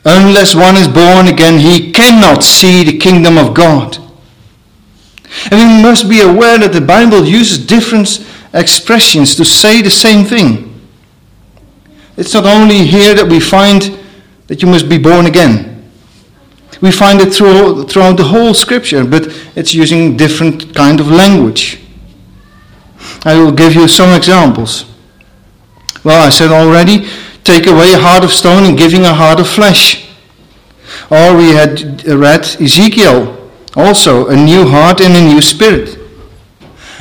Unless 0.05 0.55
one 0.55 0.76
is 0.76 0.88
born 0.88 1.28
again, 1.28 1.61
he 1.61 1.92
cannot 1.92 2.42
see 2.42 2.83
the 2.83 2.98
kingdom 2.98 3.38
of 3.38 3.55
God. 3.55 3.98
And 5.50 5.76
we 5.76 5.83
must 5.83 6.09
be 6.09 6.20
aware 6.20 6.59
that 6.59 6.72
the 6.72 6.81
Bible 6.81 7.24
uses 7.24 7.64
different 7.64 8.26
expressions 8.52 9.35
to 9.37 9.44
say 9.44 9.81
the 9.81 9.90
same 9.90 10.24
thing. 10.24 10.68
It's 12.16 12.35
not 12.35 12.44
only 12.44 12.78
here 12.78 13.14
that 13.14 13.26
we 13.26 13.40
find 13.40 13.98
that 14.48 14.61
you 14.61 14.68
must 14.68 14.88
be 14.88 14.98
born 14.98 15.26
again. 15.26 15.71
We 16.83 16.90
find 16.90 17.21
it 17.21 17.33
through, 17.33 17.85
throughout 17.85 18.16
the 18.16 18.25
whole 18.25 18.53
scripture, 18.55 19.05
but 19.05 19.29
it's 19.55 19.73
using 19.73 20.16
different 20.16 20.75
kind 20.75 20.99
of 20.99 21.07
language. 21.07 21.81
I 23.25 23.35
will 23.37 23.53
give 23.53 23.75
you 23.75 23.87
some 23.87 24.14
examples. 24.14 24.85
Well, 26.03 26.27
I 26.27 26.31
said 26.31 26.51
already, 26.51 27.09
take 27.45 27.68
away 27.68 27.92
a 27.92 27.99
heart 27.99 28.25
of 28.25 28.33
stone 28.33 28.64
and 28.64 28.77
giving 28.77 29.03
a 29.05 29.14
heart 29.14 29.38
of 29.38 29.49
flesh. 29.49 30.09
Or 31.09 31.37
we 31.37 31.51
had 31.51 32.05
read 32.05 32.40
Ezekiel, 32.61 33.51
also 33.77 34.27
a 34.27 34.37
new 34.37 34.66
heart 34.66 35.01
and 35.01 35.14
a 35.14 35.21
new 35.21 35.40
spirit. 35.40 35.99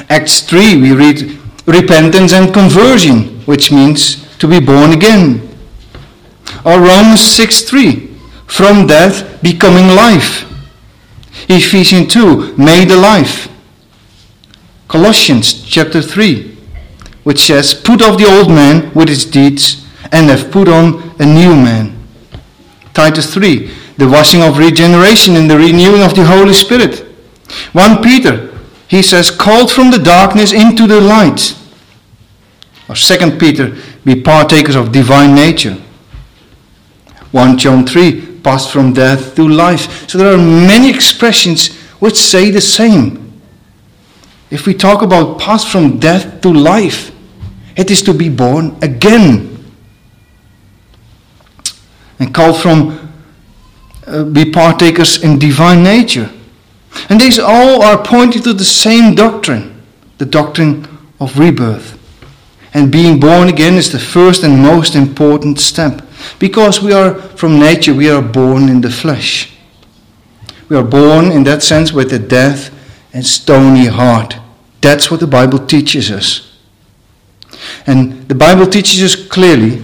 Acts 0.10 0.42
3, 0.42 0.80
we 0.80 0.94
read 0.94 1.40
repentance 1.66 2.34
and 2.34 2.54
conversion, 2.54 3.42
which 3.48 3.72
means 3.72 4.28
to 4.38 4.48
be 4.48 4.60
born 4.60 4.92
again. 4.92 5.50
Or 6.64 6.80
Romans 6.80 7.22
6 7.22 7.64
3, 7.64 8.11
from 8.52 8.86
death 8.86 9.42
becoming 9.42 9.96
life. 9.96 10.46
Ephesians 11.48 12.12
2, 12.14 12.58
made 12.58 12.92
alive. 12.92 13.50
Colossians 14.90 15.64
chapter 15.64 16.02
3, 16.02 16.58
which 17.24 17.40
says, 17.40 17.74
Put 17.74 18.02
off 18.02 18.18
the 18.18 18.26
old 18.26 18.50
man 18.50 18.94
with 18.94 19.08
his 19.08 19.24
deeds 19.24 19.88
and 20.12 20.30
have 20.30 20.52
put 20.52 20.68
on 20.68 21.16
a 21.20 21.26
new 21.26 21.56
man. 21.56 21.98
Titus 22.94 23.34
3, 23.34 23.72
the 23.96 24.10
washing 24.10 24.42
of 24.44 24.58
regeneration 24.58 25.38
and 25.38 25.50
the 25.50 25.58
renewing 25.58 26.02
of 26.02 26.14
the 26.14 26.26
Holy 26.26 26.54
Spirit. 26.54 27.06
1 27.72 28.04
Peter, 28.04 28.54
he 28.90 29.02
says, 29.02 29.32
called 29.32 29.72
from 29.72 29.92
the 29.92 29.98
darkness 29.98 30.52
into 30.52 30.88
the 30.88 31.00
light. 31.00 31.56
Or 32.90 32.96
2 32.96 33.38
Peter, 33.38 33.78
be 34.04 34.22
partakers 34.22 34.76
of 34.76 34.92
divine 34.92 35.34
nature. 35.34 35.78
1 37.32 37.58
John 37.58 37.88
3, 37.88 38.31
passed 38.44 38.72
from 38.72 38.94
death 38.94 39.36
to 39.36 39.48
life. 39.48 40.10
So 40.10 40.18
there 40.18 40.34
are 40.34 40.38
many 40.38 40.90
expressions 40.90 41.76
which 42.00 42.16
say 42.16 42.52
the 42.52 42.62
same. 42.62 43.42
If 44.50 44.66
we 44.66 44.74
talk 44.74 45.02
about 45.02 45.40
passed 45.40 45.70
from 45.70 46.00
death 46.00 46.42
to 46.42 46.52
life, 46.52 47.12
it 47.76 47.90
is 47.90 48.02
to 48.04 48.14
be 48.14 48.30
born 48.30 48.78
again. 48.82 49.48
And 52.20 52.34
called 52.34 52.60
from 52.60 53.10
uh, 54.06 54.24
be 54.26 54.52
partakers 54.52 55.24
in 55.24 55.40
divine 55.40 55.84
nature. 55.84 56.30
And 57.10 57.20
these 57.20 57.40
all 57.40 57.82
are 57.82 58.04
pointing 58.04 58.42
to 58.44 58.54
the 58.54 58.66
same 58.66 59.16
doctrine, 59.16 59.82
the 60.18 60.26
doctrine 60.26 60.88
of 61.20 61.40
rebirth. 61.40 61.98
And 62.74 62.92
being 62.92 63.20
born 63.20 63.48
again 63.48 63.76
is 63.76 63.92
the 63.92 64.00
first 64.00 64.44
and 64.44 64.62
most 64.62 64.96
important 64.96 65.60
step. 65.60 66.02
Because 66.40 66.82
we 66.82 66.94
are, 66.94 67.16
from 67.16 67.60
nature, 67.60 67.94
we 67.94 68.10
are 68.10 68.22
born 68.22 68.70
in 68.70 68.82
the 68.82 68.90
flesh. 68.90 69.54
We 70.70 70.78
are 70.78 70.84
born, 70.84 71.32
in 71.32 71.44
that 71.44 71.64
sense, 71.64 71.92
with 71.92 72.14
a 72.14 72.20
death 72.20 72.74
and 73.14 73.26
stony 73.26 73.88
heart. 73.88 74.38
That's 74.82 75.12
what 75.12 75.20
the 75.20 75.28
Bible 75.28 75.60
teaches 75.60 76.12
us. 76.12 76.58
And 77.86 78.28
the 78.28 78.36
Bible 78.36 78.66
teaches 78.66 79.04
us 79.04 79.28
clearly 79.28 79.84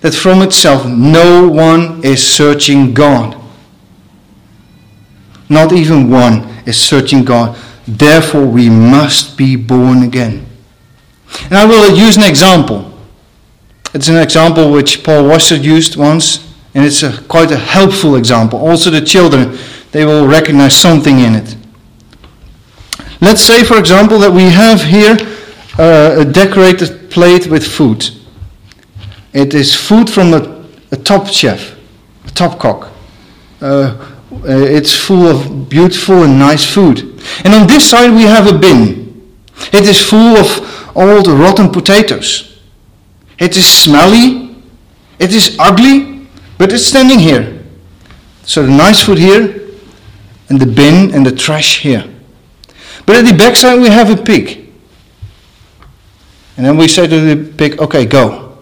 that 0.00 0.14
from 0.14 0.42
itself 0.42 0.86
no 0.86 1.48
one 1.48 2.04
is 2.04 2.22
searching 2.22 2.92
God. 2.92 3.40
Not 5.48 5.72
even 5.72 6.10
one 6.10 6.48
is 6.66 6.78
searching 6.78 7.24
God. 7.24 7.58
Therefore, 7.86 8.46
we 8.46 8.68
must 8.70 9.36
be 9.36 9.56
born 9.56 10.02
again. 10.02 10.46
And 11.44 11.54
I 11.54 11.64
will 11.64 11.96
use 11.96 12.16
an 12.16 12.22
example. 12.24 12.90
It's 13.94 14.08
an 14.08 14.16
example 14.16 14.72
which 14.72 15.04
Paul 15.04 15.28
Washer 15.28 15.54
used 15.54 15.96
once, 15.96 16.52
and 16.74 16.84
it's 16.84 17.04
a, 17.04 17.22
quite 17.22 17.52
a 17.52 17.56
helpful 17.56 18.16
example. 18.16 18.58
Also, 18.58 18.90
the 18.90 19.00
children, 19.00 19.56
they 19.92 20.04
will 20.04 20.26
recognize 20.26 20.74
something 20.74 21.20
in 21.20 21.36
it. 21.36 21.56
Let's 23.20 23.40
say, 23.40 23.62
for 23.62 23.78
example, 23.78 24.18
that 24.18 24.32
we 24.32 24.42
have 24.50 24.82
here 24.82 25.16
uh, 25.78 26.20
a 26.20 26.24
decorated 26.24 27.08
plate 27.10 27.46
with 27.46 27.64
food. 27.64 28.10
It 29.32 29.54
is 29.54 29.74
food 29.74 30.10
from 30.10 30.34
a, 30.34 30.64
a 30.90 30.96
top 30.96 31.28
chef, 31.28 31.76
a 32.26 32.30
top 32.30 32.58
cook. 32.58 32.88
Uh, 33.60 33.96
it's 34.42 34.94
full 34.94 35.26
of 35.26 35.68
beautiful 35.68 36.24
and 36.24 36.36
nice 36.36 36.64
food. 36.64 37.00
And 37.44 37.54
on 37.54 37.68
this 37.68 37.88
side 37.88 38.10
we 38.10 38.22
have 38.22 38.52
a 38.52 38.58
bin. 38.58 39.38
It 39.72 39.86
is 39.86 40.02
full 40.02 40.36
of 40.36 40.96
old 40.96 41.28
rotten 41.28 41.70
potatoes. 41.70 42.53
It 43.38 43.56
is 43.56 43.66
smelly, 43.66 44.56
it 45.18 45.32
is 45.32 45.56
ugly, 45.58 46.26
but 46.58 46.72
it's 46.72 46.86
standing 46.86 47.18
here. 47.18 47.62
So 48.44 48.62
the 48.62 48.70
nice 48.70 49.02
food 49.02 49.18
here, 49.18 49.60
and 50.48 50.60
the 50.60 50.66
bin 50.66 51.14
and 51.14 51.24
the 51.24 51.32
trash 51.32 51.80
here. 51.80 52.04
But 53.06 53.16
at 53.16 53.24
the 53.24 53.36
backside 53.36 53.80
we 53.80 53.88
have 53.88 54.10
a 54.10 54.22
pig. 54.22 54.72
And 56.56 56.64
then 56.64 56.76
we 56.76 56.88
say 56.88 57.06
to 57.06 57.34
the 57.34 57.52
pig, 57.52 57.80
okay, 57.80 58.06
go. 58.06 58.58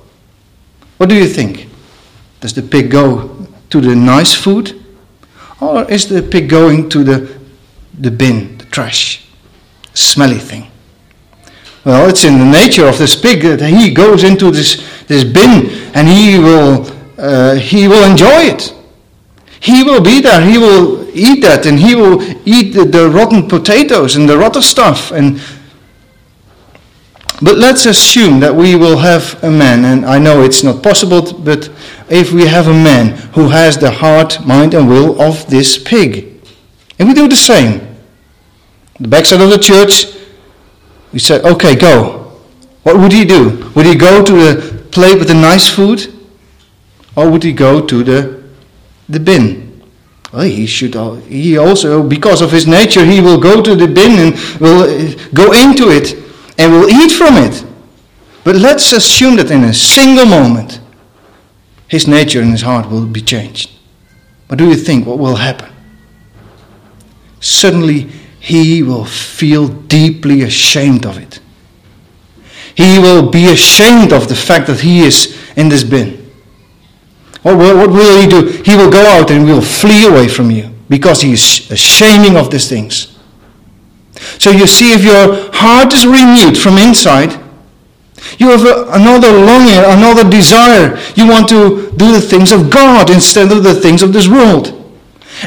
What 0.97 1.09
do 1.09 1.15
you 1.15 1.27
think? 1.27 1.69
Does 2.41 2.55
the 2.55 2.63
pig 2.63 2.91
go 2.91 3.47
to 3.71 3.81
the 3.81 3.95
nice 3.95 4.35
food? 4.35 4.83
Or 5.61 5.89
is 5.91 6.09
the 6.09 6.23
pig 6.23 6.49
going 6.49 6.89
to 6.89 7.05
the, 7.05 7.39
the 7.99 8.11
bin, 8.11 8.59
the 8.59 8.65
trash, 8.67 9.29
smelly 9.95 10.39
thing? 10.39 10.72
Well, 11.85 12.09
it's 12.09 12.25
in 12.25 12.39
the 12.39 12.45
nature 12.45 12.87
of 12.87 12.99
this 12.99 13.17
pig 13.17 13.43
that 13.43 13.61
he 13.61 13.93
goes 13.93 14.23
into 14.23 14.51
this, 14.51 14.77
this 15.09 15.25
bin 15.25 15.71
and 15.95 16.07
he 16.07 16.39
will, 16.39 16.87
uh, 17.19 17.57
he 17.57 17.89
will 17.89 18.09
enjoy 18.09 18.43
it. 18.43 18.75
He 19.59 19.83
will 19.83 20.01
be 20.01 20.21
there, 20.21 20.45
he 20.45 20.59
will 20.59 21.09
eat 21.15 21.43
that, 21.43 21.67
and 21.67 21.79
he 21.79 21.95
will 21.95 22.23
eat 22.45 22.73
the, 22.73 22.85
the 22.85 23.09
rotten 23.09 23.49
potatoes 23.49 24.17
and 24.17 24.29
the 24.29 24.37
rotten 24.37 24.63
stuff. 24.63 25.13
And 25.13 25.41
but 27.43 27.59
let's 27.59 27.87
assume 27.87 28.39
that 28.41 28.55
we 28.55 28.77
will 28.77 28.99
have 28.99 29.43
a 29.43 29.51
man, 29.51 29.85
and 29.85 30.07
I 30.07 30.21
know 30.21 30.43
it's 30.43 30.63
not 30.63 30.81
possible, 30.81 31.33
but 31.33 31.69
if 32.09 32.33
we 32.33 32.47
have 32.47 32.69
a 32.69 32.73
man 32.73 33.17
who 33.35 33.49
has 33.49 33.77
the 33.77 33.91
heart, 33.91 34.45
mind, 34.47 34.75
and 34.75 34.89
will 34.89 35.21
of 35.21 35.49
this 35.51 35.77
pig, 35.77 36.41
and 37.01 37.09
we 37.09 37.15
do 37.15 37.27
the 37.27 37.35
same, 37.35 37.81
the 39.01 39.09
backside 39.09 39.41
of 39.41 39.51
the 39.51 39.59
church, 39.59 40.07
we 41.13 41.19
said, 41.19 41.45
okay, 41.45 41.77
go. 41.77 42.33
What 42.83 42.99
would 42.99 43.13
he 43.13 43.25
do? 43.25 43.71
Would 43.75 43.87
he 43.87 43.95
go 43.95 44.25
to 44.25 44.33
the 44.33 44.85
plate 44.91 45.19
with 45.19 45.29
the 45.29 45.35
nice 45.35 45.69
food? 45.69 46.13
Or 47.15 47.31
would 47.31 47.43
he 47.43 47.53
go 47.53 47.85
to 47.87 48.03
the, 48.03 48.43
the 49.09 49.21
bin? 49.21 49.83
Well, 50.33 50.43
he 50.43 50.67
should, 50.67 50.95
he 51.25 51.59
also, 51.59 52.03
because 52.03 52.41
of 52.41 52.51
his 52.51 52.67
nature, 52.67 53.05
he 53.05 53.21
will 53.21 53.39
go 53.39 53.61
to 53.63 53.77
the 53.77 53.87
bin 53.87 54.19
and 54.19 54.61
will 54.61 54.85
uh, 54.85 55.29
go 55.35 55.53
into 55.53 55.91
it 55.91 56.15
and 56.59 56.73
will 56.73 56.89
eat 56.89 57.13
from 57.13 57.35
it. 57.37 57.65
But 58.43 58.57
let's 58.57 58.93
assume 58.93 59.37
that 59.37 59.51
in 59.51 59.65
a 59.65 59.75
single 59.75 60.25
moment, 60.25 60.81
his 61.87 62.09
nature 62.09 62.41
and 62.41 62.51
his 62.51 62.63
heart 62.63 62.91
will 62.91 63.07
be 63.07 63.21
changed. 63.21 63.71
What 64.49 64.59
do 64.59 64.67
you 64.67 64.75
think? 64.75 65.07
What 65.07 65.19
will 65.19 65.37
happen? 65.37 65.71
Suddenly, 67.41 68.09
he 68.43 68.83
will 68.83 69.05
feel 69.05 69.69
deeply 69.69 70.43
ashamed 70.43 71.07
of 71.07 71.17
it. 71.17 71.39
He 72.75 72.99
will 72.99 73.31
be 73.31 73.47
ashamed 73.47 74.13
of 74.13 74.29
the 74.29 74.35
fact 74.35 74.67
that 74.67 74.81
he 74.81 75.05
is 75.05 75.41
in 75.55 75.69
this 75.69 75.85
bin. 75.85 76.29
What 77.43 77.57
will, 77.57 77.77
what 77.77 77.91
will 77.91 78.21
he 78.21 78.27
do? 78.27 78.61
He 78.65 78.75
will 78.75 78.91
go 78.91 79.07
out 79.07 79.31
and 79.31 79.45
will 79.45 79.63
flee 79.63 80.09
away 80.09 80.27
from 80.27 80.51
you 80.51 80.71
because 80.89 81.23
he 81.23 81.35
is 81.35 81.71
ashamed 81.71 82.37
of 82.37 82.51
these 82.51 82.69
things. 82.69 83.17
So 84.41 84.51
you 84.51 84.67
see, 84.67 84.93
if 84.93 85.05
your 85.05 85.53
heart 85.55 85.93
is 85.93 86.05
renewed 86.05 86.59
from 86.59 86.79
inside, 86.79 87.41
you 88.39 88.51
have 88.51 88.67
a, 88.67 88.91
another 88.91 89.31
longing, 89.31 89.79
another 89.79 90.29
desire. 90.29 90.99
You 91.15 91.29
want 91.29 91.49
to 91.51 91.93
do 91.93 92.11
the 92.11 92.21
things 92.21 92.51
of 92.51 92.71
God 92.71 93.09
instead 93.09 93.53
of 93.53 93.63
the 93.63 93.75
things 93.75 94.03
of 94.03 94.13
this 94.13 94.27
world. 94.27 94.69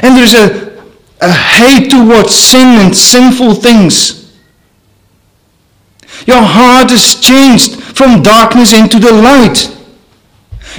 And 0.00 0.16
there's 0.16 0.32
a 0.32 0.75
a 1.20 1.32
hate 1.32 1.90
towards 1.90 2.34
sin 2.34 2.84
and 2.84 2.96
sinful 2.96 3.54
things. 3.54 4.34
Your 6.26 6.42
heart 6.42 6.90
is 6.92 7.20
changed 7.20 7.82
from 7.82 8.22
darkness 8.22 8.72
into 8.72 8.98
the 8.98 9.12
light. 9.12 9.72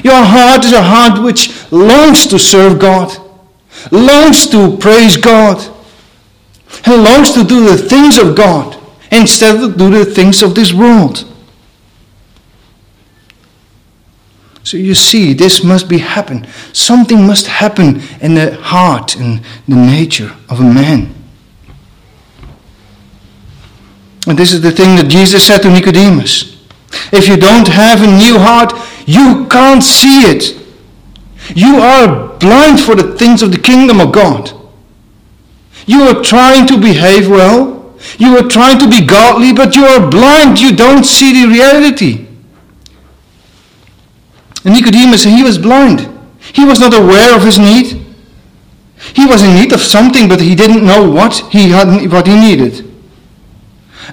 Your 0.03 0.23
heart 0.23 0.65
is 0.65 0.73
a 0.73 0.81
heart 0.81 1.23
which 1.23 1.71
longs 1.71 2.27
to 2.27 2.37
serve 2.37 2.79
God, 2.79 3.15
longs 3.91 4.47
to 4.47 4.77
praise 4.77 5.17
God, 5.17 5.57
and 6.85 7.03
longs 7.03 7.31
to 7.31 7.43
do 7.43 7.65
the 7.65 7.77
things 7.77 8.17
of 8.17 8.35
God 8.35 8.81
instead 9.11 9.55
of 9.63 9.77
do 9.77 9.89
the 9.89 10.05
things 10.05 10.43
of 10.43 10.53
this 10.53 10.73
world. 10.73 11.25
So 14.67 14.75
you 14.75 14.95
see, 14.95 15.31
this 15.31 15.63
must 15.63 15.87
be 15.87 15.99
happen. 15.99 16.45
Something 16.73 17.25
must 17.25 17.47
happen 17.47 18.01
in 18.19 18.33
the 18.33 18.53
heart 18.55 19.15
and 19.15 19.41
the 19.65 19.77
nature 19.77 20.35
of 20.49 20.59
a 20.59 20.63
man. 20.63 21.15
And 24.27 24.37
this 24.37 24.51
is 24.51 24.59
the 24.59 24.73
thing 24.73 24.97
that 24.97 25.07
Jesus 25.07 25.47
said 25.47 25.59
to 25.59 25.69
Nicodemus. 25.69 26.67
If 27.13 27.29
you 27.29 27.37
don't 27.37 27.69
have 27.69 28.01
a 28.01 28.07
new 28.07 28.39
heart, 28.39 28.73
you 29.05 29.47
can't 29.47 29.81
see 29.81 30.23
it. 30.23 30.61
You 31.55 31.77
are 31.77 32.37
blind 32.37 32.81
for 32.81 32.93
the 32.93 33.15
things 33.15 33.41
of 33.41 33.53
the 33.53 33.59
kingdom 33.59 34.01
of 34.01 34.11
God. 34.11 34.51
You 35.85 36.01
are 36.09 36.21
trying 36.21 36.67
to 36.67 36.77
behave 36.77 37.29
well. 37.29 37.95
You 38.17 38.37
are 38.37 38.49
trying 38.49 38.79
to 38.79 38.89
be 38.89 39.05
godly, 39.05 39.53
but 39.53 39.77
you 39.77 39.85
are 39.85 40.11
blind. 40.11 40.59
You 40.59 40.75
don't 40.75 41.05
see 41.05 41.31
the 41.31 41.47
reality. 41.47 42.26
And 44.67 44.75
Nicodemus, 44.75 45.23
he 45.23 45.43
was 45.43 45.57
blind. 45.57 46.01
He 46.51 46.65
was 46.65 46.77
not 46.77 46.93
aware 46.93 47.33
of 47.33 47.41
his 47.41 47.57
need. 47.57 48.05
He 49.15 49.25
was 49.25 49.41
in 49.41 49.55
need 49.55 49.71
of 49.71 49.79
something, 49.79 50.27
but 50.27 50.41
he 50.41 50.55
didn't 50.55 50.85
know 50.85 51.09
what 51.09 51.37
he 51.53 51.69
had, 51.69 52.11
what 52.11 52.27
he 52.27 52.35
needed. 52.35 52.85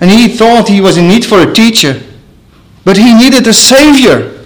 And 0.00 0.08
he 0.08 0.28
thought 0.28 0.68
he 0.68 0.80
was 0.80 0.96
in 0.96 1.08
need 1.08 1.24
for 1.24 1.40
a 1.40 1.52
teacher, 1.52 2.00
but 2.84 2.96
he 2.96 3.12
needed 3.12 3.44
a 3.48 3.52
savior. 3.52 4.44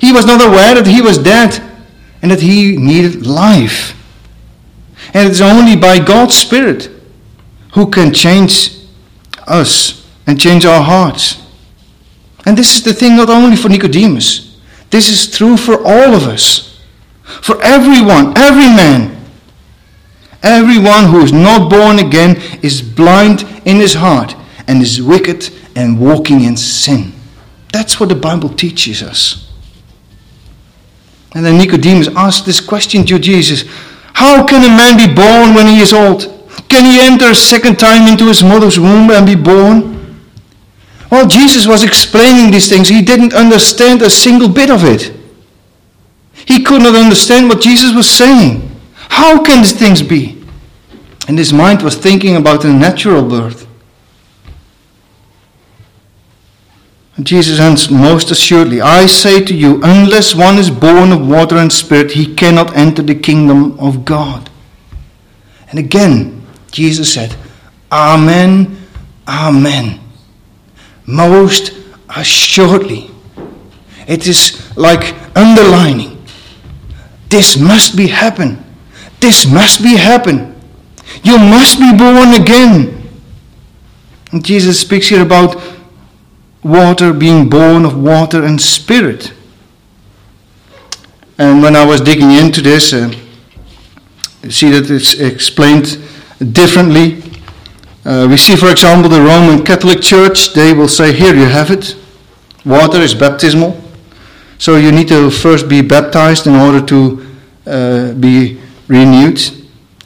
He 0.00 0.12
was 0.12 0.26
not 0.26 0.44
aware 0.44 0.74
that 0.74 0.88
he 0.88 1.02
was 1.02 1.18
dead 1.18 1.62
and 2.20 2.28
that 2.32 2.40
he 2.40 2.76
needed 2.76 3.28
life. 3.28 3.94
And 5.14 5.28
it's 5.28 5.40
only 5.40 5.76
by 5.76 6.00
God's 6.00 6.34
Spirit 6.34 6.90
who 7.74 7.88
can 7.88 8.12
change 8.12 8.76
us 9.46 10.04
and 10.26 10.40
change 10.40 10.66
our 10.66 10.82
hearts. 10.82 11.40
And 12.44 12.58
this 12.58 12.74
is 12.74 12.82
the 12.82 12.92
thing 12.92 13.14
not 13.14 13.30
only 13.30 13.54
for 13.54 13.68
Nicodemus, 13.68 14.47
this 14.90 15.08
is 15.10 15.30
true 15.30 15.56
for 15.56 15.76
all 15.78 16.14
of 16.14 16.24
us. 16.24 16.80
For 17.22 17.60
everyone, 17.62 18.36
every 18.36 18.66
man. 18.66 19.14
Everyone 20.42 21.06
who 21.06 21.20
is 21.20 21.32
not 21.32 21.68
born 21.70 21.98
again 21.98 22.36
is 22.62 22.80
blind 22.80 23.42
in 23.64 23.76
his 23.76 23.94
heart 23.94 24.34
and 24.66 24.80
is 24.80 25.02
wicked 25.02 25.50
and 25.74 26.00
walking 26.00 26.42
in 26.42 26.56
sin. 26.56 27.12
That's 27.72 28.00
what 28.00 28.08
the 28.08 28.14
Bible 28.14 28.48
teaches 28.48 29.02
us. 29.02 29.52
And 31.34 31.44
then 31.44 31.58
Nicodemus 31.58 32.08
asked 32.16 32.46
this 32.46 32.60
question 32.60 33.04
to 33.06 33.18
Jesus 33.18 33.64
How 34.14 34.46
can 34.46 34.64
a 34.64 34.68
man 34.68 34.96
be 34.96 35.12
born 35.12 35.54
when 35.54 35.66
he 35.66 35.80
is 35.80 35.92
old? 35.92 36.34
Can 36.68 36.84
he 36.84 37.00
enter 37.00 37.30
a 37.30 37.34
second 37.34 37.78
time 37.78 38.10
into 38.10 38.26
his 38.26 38.42
mother's 38.42 38.78
womb 38.78 39.10
and 39.10 39.26
be 39.26 39.34
born? 39.34 39.97
While 41.08 41.26
Jesus 41.26 41.66
was 41.66 41.84
explaining 41.84 42.50
these 42.50 42.68
things, 42.68 42.88
he 42.88 43.02
didn't 43.02 43.32
understand 43.32 44.02
a 44.02 44.10
single 44.10 44.48
bit 44.48 44.70
of 44.70 44.84
it. 44.84 45.14
He 46.34 46.62
could 46.62 46.82
not 46.82 46.94
understand 46.94 47.48
what 47.48 47.62
Jesus 47.62 47.94
was 47.94 48.10
saying. 48.10 48.70
How 48.94 49.42
can 49.42 49.62
these 49.62 49.72
things 49.72 50.02
be? 50.02 50.42
And 51.26 51.38
his 51.38 51.52
mind 51.52 51.82
was 51.82 51.96
thinking 51.96 52.36
about 52.36 52.64
a 52.64 52.72
natural 52.72 53.26
birth. 53.26 53.66
And 57.16 57.26
Jesus 57.26 57.58
answered, 57.58 57.92
Most 57.92 58.30
assuredly, 58.30 58.80
I 58.80 59.06
say 59.06 59.42
to 59.42 59.54
you, 59.54 59.80
unless 59.82 60.34
one 60.34 60.56
is 60.56 60.70
born 60.70 61.10
of 61.10 61.26
water 61.26 61.56
and 61.56 61.72
spirit, 61.72 62.12
he 62.12 62.34
cannot 62.34 62.76
enter 62.76 63.02
the 63.02 63.14
kingdom 63.14 63.78
of 63.80 64.04
God. 64.04 64.50
And 65.70 65.78
again, 65.78 66.46
Jesus 66.70 67.12
said, 67.12 67.34
Amen, 67.90 68.86
Amen 69.26 70.00
most 71.08 71.72
assuredly. 72.14 73.10
It 74.06 74.26
is 74.26 74.76
like 74.76 75.16
underlining. 75.34 76.22
This 77.30 77.58
must 77.58 77.96
be 77.96 78.08
happen. 78.08 78.62
This 79.20 79.50
must 79.50 79.82
be 79.82 79.96
happen. 79.96 80.54
You 81.22 81.38
must 81.38 81.78
be 81.78 81.90
born 81.96 82.34
again. 82.34 83.08
And 84.32 84.44
Jesus 84.44 84.80
speaks 84.80 85.08
here 85.08 85.22
about 85.22 85.60
water, 86.62 87.14
being 87.14 87.48
born 87.48 87.86
of 87.86 87.98
water 87.98 88.44
and 88.44 88.60
spirit. 88.60 89.32
And 91.38 91.62
when 91.62 91.74
I 91.74 91.86
was 91.86 92.02
digging 92.02 92.32
into 92.32 92.60
this, 92.60 92.92
uh, 92.92 93.10
see 94.50 94.70
that 94.70 94.90
it's 94.90 95.14
explained 95.14 95.98
differently. 96.52 97.22
Uh, 98.08 98.26
we 98.26 98.38
see, 98.38 98.56
for 98.56 98.70
example, 98.70 99.10
the 99.10 99.20
Roman 99.20 99.62
Catholic 99.62 100.00
Church, 100.00 100.54
they 100.54 100.72
will 100.72 100.88
say, 100.88 101.12
Here 101.12 101.34
you 101.34 101.44
have 101.44 101.70
it. 101.70 101.94
Water 102.64 103.02
is 103.02 103.14
baptismal. 103.14 103.78
So 104.56 104.76
you 104.76 104.90
need 104.92 105.08
to 105.08 105.30
first 105.30 105.68
be 105.68 105.82
baptized 105.82 106.46
in 106.46 106.54
order 106.54 106.80
to 106.86 107.26
uh, 107.66 108.12
be 108.14 108.58
renewed. 108.86 109.38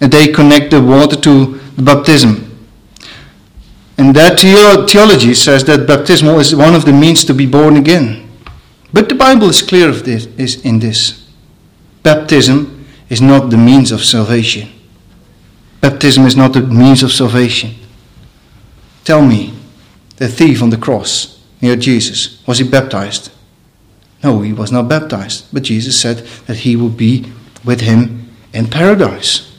And 0.01 0.13
they 0.13 0.33
connect 0.33 0.73
the 0.73 0.83
water 0.83 1.15
to 1.15 1.61
the 1.77 1.83
baptism. 1.83 2.51
And 3.97 4.17
that 4.17 4.41
theology 4.41 5.35
says 5.35 5.63
that 5.67 5.87
baptismal 5.87 6.41
is 6.41 6.57
one 6.57 6.75
of 6.75 6.85
the 6.85 6.93
means 6.93 7.25
to 7.27 7.35
be 7.35 7.47
born 7.47 7.77
again. 7.77 8.29
But 8.93 9.11
the 9.11 9.15
Bible 9.15 9.49
is 9.49 9.63
clear 9.63 9.89
of 9.89 10.05
this, 10.05 10.27
is 10.37 10.61
in 10.65 10.81
this. 10.81 11.31
Baptism 12.03 12.85
is 13.09 13.23
not 13.23 13.51
the 13.51 13.57
means 13.57 13.93
of 13.93 14.05
salvation. 14.05 14.71
Baptism 15.81 16.27
is 16.27 16.35
not 16.35 16.53
the 16.53 16.63
means 16.63 17.05
of 17.05 17.13
salvation. 17.13 17.77
Tell 19.05 19.23
me, 19.23 19.55
the 20.17 20.29
thief 20.29 20.63
on 20.63 20.71
the 20.71 20.77
cross 20.77 21.41
near 21.61 21.77
Jesus, 21.77 22.45
was 22.47 22.59
he 22.59 22.69
baptized? 22.69 23.31
No, 24.23 24.41
he 24.41 24.53
was 24.53 24.71
not 24.71 24.89
baptized. 24.89 25.47
But 25.53 25.65
Jesus 25.65 26.01
said 26.01 26.19
that 26.47 26.59
he 26.59 26.77
would 26.77 26.97
be 26.97 27.33
with 27.65 27.81
him 27.81 28.31
in 28.53 28.69
paradise. 28.69 29.53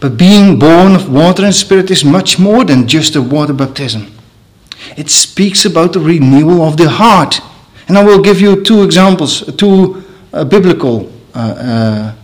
But 0.00 0.16
being 0.16 0.58
born 0.58 0.94
of 0.94 1.10
water 1.10 1.44
and 1.44 1.54
spirit 1.54 1.90
is 1.90 2.04
much 2.04 2.38
more 2.38 2.64
than 2.64 2.86
just 2.86 3.16
a 3.16 3.22
water 3.22 3.52
baptism. 3.52 4.12
It 4.96 5.10
speaks 5.10 5.64
about 5.64 5.92
the 5.92 6.00
renewal 6.00 6.62
of 6.62 6.76
the 6.76 6.88
heart. 6.88 7.40
And 7.88 7.96
I 7.96 8.04
will 8.04 8.22
give 8.22 8.40
you 8.40 8.62
two 8.62 8.82
examples, 8.82 9.40
two 9.56 10.04
uh, 10.32 10.44
biblical 10.44 11.10
uh, 11.34 11.38
uh, 11.38 12.14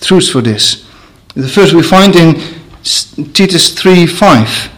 truths 0.00 0.28
for 0.28 0.42
this. 0.42 0.86
The 1.34 1.48
first 1.48 1.72
we 1.72 1.82
find 1.82 2.14
in 2.14 2.61
Titus 2.82 3.72
3 3.74 4.06
5. 4.06 4.70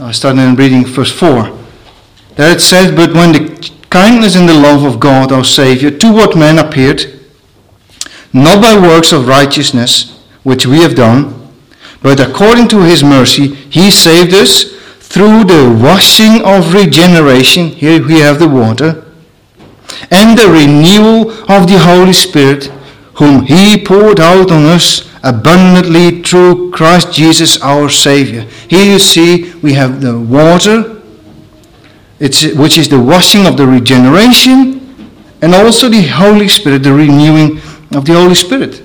I 0.00 0.12
started 0.12 0.40
in 0.40 0.54
reading 0.54 0.86
verse 0.86 1.12
4. 1.12 1.58
There 2.36 2.56
it 2.56 2.60
says, 2.60 2.90
But 2.90 3.12
when 3.12 3.32
the 3.32 3.70
kindness 3.90 4.36
and 4.36 4.48
the 4.48 4.54
love 4.54 4.84
of 4.84 4.98
God 4.98 5.32
our 5.32 5.44
Saviour 5.44 5.90
toward 5.90 6.34
men 6.34 6.58
appeared, 6.58 7.20
not 8.32 8.62
by 8.62 8.80
works 8.80 9.12
of 9.12 9.28
righteousness, 9.28 10.18
which 10.44 10.64
we 10.64 10.80
have 10.80 10.94
done, 10.94 11.52
but 12.00 12.20
according 12.20 12.68
to 12.68 12.80
his 12.80 13.04
mercy, 13.04 13.48
he 13.48 13.90
saved 13.90 14.32
us 14.32 14.64
through 14.98 15.44
the 15.44 15.78
washing 15.78 16.42
of 16.42 16.72
regeneration. 16.72 17.66
Here 17.68 18.02
we 18.04 18.20
have 18.20 18.38
the 18.38 18.48
water. 18.48 19.04
And 20.10 20.38
the 20.38 20.48
renewal 20.48 21.30
of 21.52 21.68
the 21.68 21.78
Holy 21.78 22.14
Spirit, 22.14 22.64
whom 23.16 23.44
he 23.44 23.84
poured 23.84 24.20
out 24.20 24.50
on 24.50 24.64
us 24.64 25.11
abundantly 25.22 26.22
through 26.22 26.70
Christ 26.72 27.12
Jesus 27.12 27.60
our 27.62 27.88
Savior. 27.88 28.42
Here 28.68 28.84
you 28.84 28.98
see 28.98 29.52
we 29.60 29.74
have 29.74 30.00
the 30.00 30.18
water, 30.18 31.00
which 32.18 32.78
is 32.78 32.88
the 32.88 33.00
washing 33.00 33.46
of 33.46 33.56
the 33.56 33.66
regeneration, 33.66 34.80
and 35.40 35.54
also 35.54 35.88
the 35.88 36.02
Holy 36.02 36.48
Spirit, 36.48 36.82
the 36.82 36.92
renewing 36.92 37.58
of 37.94 38.04
the 38.04 38.14
Holy 38.14 38.34
Spirit. 38.34 38.82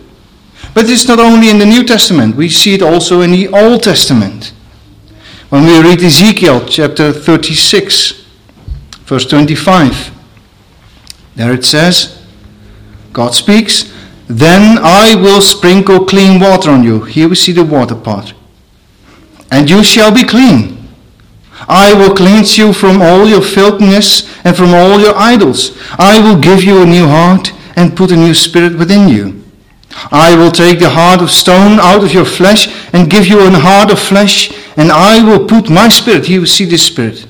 But 0.73 0.89
it's 0.89 1.07
not 1.07 1.19
only 1.19 1.49
in 1.49 1.57
the 1.57 1.65
New 1.65 1.83
Testament, 1.83 2.35
we 2.35 2.49
see 2.49 2.73
it 2.75 2.81
also 2.81 3.21
in 3.21 3.31
the 3.31 3.47
Old 3.47 3.83
Testament. 3.83 4.53
When 5.49 5.63
we 5.63 5.81
read 5.81 6.01
Ezekiel 6.01 6.65
chapter 6.67 7.11
36, 7.11 8.25
verse 9.05 9.25
25, 9.25 10.11
there 11.35 11.53
it 11.53 11.63
says, 11.63 12.21
God 13.13 13.33
speaks, 13.33 13.93
Then 14.27 14.77
I 14.81 15.15
will 15.15 15.41
sprinkle 15.41 16.05
clean 16.05 16.39
water 16.39 16.69
on 16.69 16.83
you. 16.83 17.03
Here 17.03 17.29
we 17.29 17.35
see 17.35 17.53
the 17.53 17.63
water 17.63 17.95
part. 17.95 18.33
And 19.49 19.69
you 19.69 19.83
shall 19.83 20.13
be 20.13 20.23
clean. 20.23 20.89
I 21.67 21.93
will 21.93 22.13
cleanse 22.13 22.57
you 22.57 22.73
from 22.73 23.01
all 23.01 23.27
your 23.27 23.41
filthiness 23.41 24.29
and 24.43 24.55
from 24.55 24.73
all 24.73 24.99
your 24.99 25.15
idols. 25.15 25.77
I 25.97 26.19
will 26.19 26.39
give 26.39 26.63
you 26.63 26.81
a 26.81 26.85
new 26.85 27.07
heart 27.07 27.53
and 27.75 27.95
put 27.95 28.11
a 28.11 28.15
new 28.15 28.33
spirit 28.33 28.77
within 28.77 29.07
you. 29.07 29.43
I 30.11 30.35
will 30.35 30.51
take 30.51 30.79
the 30.79 30.89
heart 30.89 31.21
of 31.21 31.31
stone 31.31 31.79
out 31.79 32.03
of 32.03 32.13
your 32.13 32.25
flesh 32.25 32.67
and 32.93 33.09
give 33.09 33.25
you 33.27 33.39
a 33.39 33.49
heart 33.51 33.91
of 33.91 33.99
flesh, 33.99 34.51
and 34.77 34.91
I 34.91 35.23
will 35.23 35.47
put 35.47 35.69
my 35.69 35.87
spirit. 35.89 36.25
Here 36.25 36.41
we 36.41 36.47
see 36.47 36.65
this 36.65 36.85
spirit. 36.85 37.25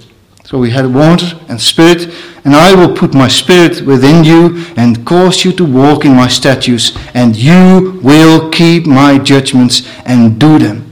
So 0.48 0.58
we 0.58 0.70
had 0.70 0.96
water 0.96 1.38
and 1.50 1.60
spirit, 1.60 2.08
and 2.46 2.56
I 2.56 2.74
will 2.74 2.96
put 2.96 3.14
my 3.14 3.28
spirit 3.28 3.82
within 3.82 4.24
you 4.24 4.64
and 4.78 5.06
cause 5.06 5.44
you 5.44 5.52
to 5.52 5.66
walk 5.66 6.06
in 6.06 6.16
my 6.16 6.30
statutes, 6.30 6.98
and 7.14 7.36
you 7.36 8.00
will 8.02 8.50
keep 8.50 8.88
my 8.88 9.18
judgments 9.18 9.86
and 10.06 10.40
do 10.40 10.58
them. 10.58 10.86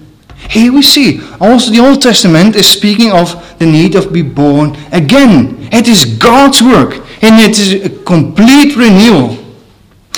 Here 0.50 0.74
we 0.74 0.82
see 0.82 1.22
also 1.40 1.72
the 1.72 1.80
Old 1.80 2.02
Testament 2.02 2.58
is 2.58 2.68
speaking 2.68 3.14
of 3.14 3.58
the 3.58 3.66
need 3.66 3.96
of 3.96 4.12
be 4.12 4.24
born 4.24 4.76
again. 4.92 5.70
It 5.72 5.88
is 5.88 6.04
God's 6.04 6.62
work, 6.62 6.98
and 7.22 7.40
it 7.40 7.58
is 7.58 7.86
a 7.86 8.04
complete 8.04 8.76
renewal. 8.76 9.38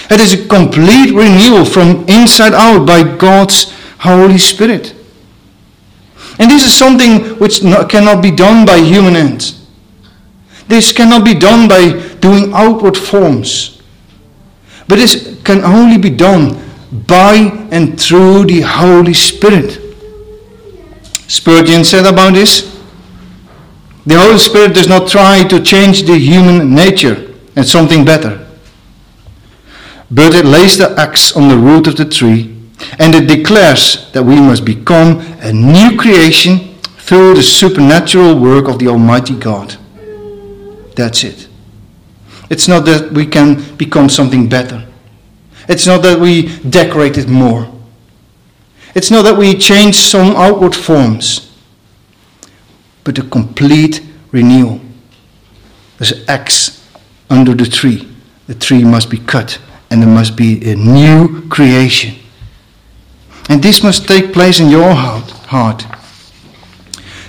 It 0.09 0.19
is 0.19 0.33
a 0.33 0.47
complete 0.47 1.13
renewal 1.13 1.63
from 1.63 2.09
inside 2.09 2.55
out 2.55 2.87
by 2.87 3.03
God's 3.03 3.71
Holy 3.99 4.39
Spirit. 4.39 4.96
And 6.39 6.51
this 6.51 6.65
is 6.65 6.73
something 6.73 7.37
which 7.39 7.61
cannot 7.61 8.21
be 8.21 8.31
done 8.31 8.65
by 8.65 8.77
human 8.77 9.15
hands. 9.15 9.65
This 10.67 10.91
cannot 10.91 11.25
be 11.25 11.33
done 11.33 11.67
by 11.67 12.15
doing 12.19 12.53
outward 12.53 12.97
forms. 12.97 13.81
But 14.87 14.97
this 14.97 15.39
can 15.43 15.63
only 15.63 15.97
be 15.97 16.09
done 16.09 16.61
by 17.07 17.67
and 17.71 17.99
through 17.99 18.45
the 18.45 18.61
Holy 18.61 19.13
Spirit. 19.13 19.81
Spurgeon 21.27 21.83
said 21.83 22.05
about 22.05 22.33
this 22.33 22.75
the 24.05 24.17
Holy 24.17 24.37
Spirit 24.37 24.73
does 24.73 24.87
not 24.87 25.09
try 25.09 25.43
to 25.43 25.61
change 25.61 26.03
the 26.03 26.17
human 26.17 26.73
nature 26.73 27.33
and 27.57 27.65
something 27.65 28.05
better 28.05 28.47
but 30.09 30.33
it 30.33 30.45
lays 30.45 30.77
the 30.77 30.97
axe 30.97 31.35
on 31.35 31.49
the 31.49 31.57
root 31.57 31.87
of 31.87 31.97
the 31.97 32.05
tree, 32.05 32.56
and 32.99 33.15
it 33.15 33.27
declares 33.27 34.11
that 34.11 34.23
we 34.23 34.35
must 34.35 34.65
become 34.65 35.19
a 35.41 35.51
new 35.51 35.97
creation 35.97 36.75
through 36.99 37.35
the 37.35 37.43
supernatural 37.43 38.39
work 38.39 38.67
of 38.67 38.79
the 38.79 38.87
Almighty 38.87 39.35
God. 39.35 39.75
That's 40.95 41.23
it. 41.23 41.47
It's 42.49 42.67
not 42.67 42.85
that 42.85 43.11
we 43.11 43.25
can 43.25 43.75
become 43.77 44.09
something 44.09 44.47
better. 44.47 44.85
It's 45.67 45.85
not 45.85 46.01
that 46.03 46.19
we 46.19 46.57
decorate 46.69 47.17
it 47.17 47.27
more. 47.27 47.71
It's 48.95 49.11
not 49.11 49.23
that 49.23 49.37
we 49.37 49.53
change 49.55 49.95
some 49.95 50.35
outward 50.35 50.75
forms, 50.75 51.51
but 53.03 53.17
a 53.19 53.23
complete 53.23 54.01
renewal. 54.31 54.79
There's 55.97 56.13
an 56.13 56.23
axe 56.27 56.85
under 57.29 57.53
the 57.53 57.65
tree. 57.65 58.07
The 58.47 58.55
tree 58.55 58.83
must 58.83 59.09
be 59.09 59.17
cut 59.17 59.59
and 59.89 60.01
there 60.01 60.09
must 60.09 60.35
be 60.35 60.71
a 60.71 60.75
new 60.75 61.47
creation. 61.49 62.16
And 63.49 63.63
this 63.63 63.83
must 63.83 64.07
take 64.07 64.33
place 64.33 64.59
in 64.59 64.69
your 64.69 64.93
heart. 64.93 65.85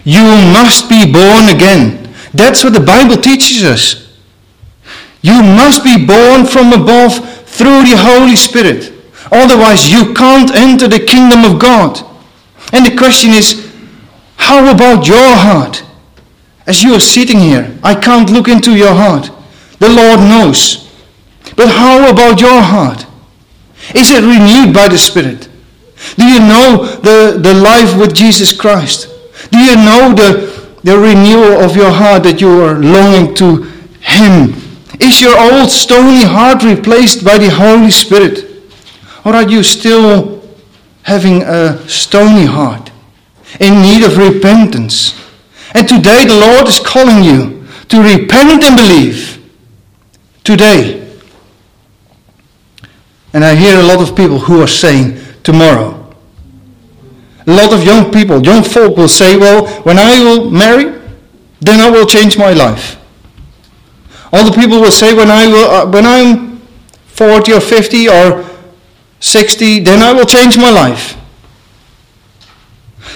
You 0.05 0.25
must 0.53 0.89
be 0.89 1.11
born 1.11 1.49
again. 1.55 2.13
That's 2.35 2.65
what 2.65 2.73
the 2.73 2.81
Bible 2.81 3.17
teaches 3.17 3.63
us. 3.65 4.09
You 5.23 5.43
must 5.43 5.85
be 5.85 6.05
born 6.05 6.47
from 6.47 6.73
above 6.73 7.15
through 7.49 7.85
the 7.85 7.97
Holy 7.97 8.37
Spirit. 8.37 8.93
Otherwise, 9.31 9.91
you 9.91 10.15
can't 10.15 10.55
enter 10.55 10.89
the 10.89 11.05
kingdom 11.05 11.45
of 11.45 11.61
God. 11.61 12.01
And 12.73 12.85
the 12.85 12.97
question 12.97 13.31
is, 13.31 13.73
how 14.37 14.73
about 14.73 15.07
your 15.07 15.37
heart? 15.37 15.85
As 16.67 16.83
you 16.83 16.95
are 16.95 17.01
sitting 17.01 17.39
here, 17.39 17.77
I 17.83 17.95
can't 17.95 18.31
look 18.31 18.49
into 18.49 18.77
your 18.77 18.95
heart. 18.95 19.31
The 19.79 19.89
Lord 19.89 20.21
knows. 20.21 20.89
But 21.57 21.69
how 21.69 22.11
about 22.11 22.41
your 22.41 22.61
heart? 22.61 23.07
Is 23.95 24.11
it 24.11 24.23
renewed 24.23 24.75
by 24.75 24.89
the 24.89 24.99
Spirit? 24.99 25.48
Do 26.17 26.25
you 26.25 26.41
know 26.41 26.85
the, 27.03 27.39
the 27.41 27.55
life 27.55 27.99
with 27.99 28.15
Jesus 28.15 28.53
Christ? 28.53 29.09
Do 29.51 29.59
you 29.59 29.77
know 29.77 30.15
the, 30.15 30.77
the 30.83 30.99
renewal 30.99 31.65
of 31.65 31.77
your 31.77 31.91
heart 31.91 32.23
that 32.25 32.41
you 32.41 32.63
are 32.63 32.79
longing 32.79 33.35
to 33.37 33.63
Him? 34.01 34.55
Is 35.01 35.21
your 35.21 35.39
old 35.39 35.71
stony 35.71 36.25
heart 36.25 36.63
replaced 36.65 37.25
by 37.25 37.39
the 37.39 37.51
Holy 37.51 37.91
Spirit? 37.91 38.45
Or 39.25 39.35
are 39.35 39.49
you 39.49 39.63
still 39.63 40.43
having 41.03 41.43
a 41.43 41.89
stony 41.89 42.47
heart 42.47 42.91
in 43.61 43.81
need 43.81 44.05
of 44.05 44.17
repentance? 44.17 45.15
And 45.75 45.87
today 45.87 46.25
the 46.25 46.39
Lord 46.39 46.67
is 46.67 46.81
calling 46.81 47.23
you 47.23 47.67
to 47.89 48.03
repent 48.03 48.65
and 48.65 48.77
believe. 48.77 49.35
Today. 50.45 51.07
And 53.33 53.45
I 53.45 53.55
hear 53.55 53.79
a 53.79 53.83
lot 53.83 54.01
of 54.01 54.17
people 54.17 54.39
who 54.39 54.63
are 54.63 54.69
saying 54.69 55.21
tomorrow. 55.43 55.98
A 57.49 57.51
lot 57.51 57.73
of 57.73 57.83
young 57.83 58.13
people, 58.13 58.45
young 58.45 58.63
folk 58.63 58.99
will 58.99 59.09
say, 59.09 59.39
well, 59.39 59.67
when 59.83 59.99
I 59.99 60.21
will 60.23 60.51
marry, 60.51 61.01
then 61.61 61.81
I 61.81 61.89
will 61.91 62.05
change 62.05 62.37
my 62.37 62.53
life. 62.53 62.99
The 64.31 64.53
people 64.55 64.81
will 64.81 64.93
say 64.93 65.15
when 65.15 65.31
I 65.31 65.47
will, 65.47 65.71
uh, 65.71 65.91
when 65.91 66.05
I'm 66.05 66.59
40 67.07 67.55
or 67.55 67.61
50 67.61 68.09
or 68.09 68.45
60, 69.21 69.81
then 69.81 70.03
I 70.03 70.13
will 70.13 70.27
change 70.27 70.59
my 70.59 70.71
life. 70.71 71.17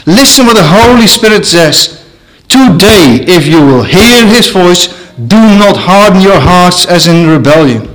Listen 0.07 0.47
what 0.47 0.57
the 0.57 0.64
Holy 0.64 1.07
Spirit 1.07 1.45
says. 1.45 2.03
Today, 2.49 3.25
if 3.29 3.47
you 3.47 3.61
will 3.61 3.83
hear 3.83 4.27
his 4.27 4.49
voice, 4.49 4.88
do 5.27 5.37
not 5.37 5.77
harden 5.77 6.23
your 6.23 6.40
hearts 6.40 6.87
as 6.87 7.07
in 7.07 7.29
rebellion. 7.29 7.88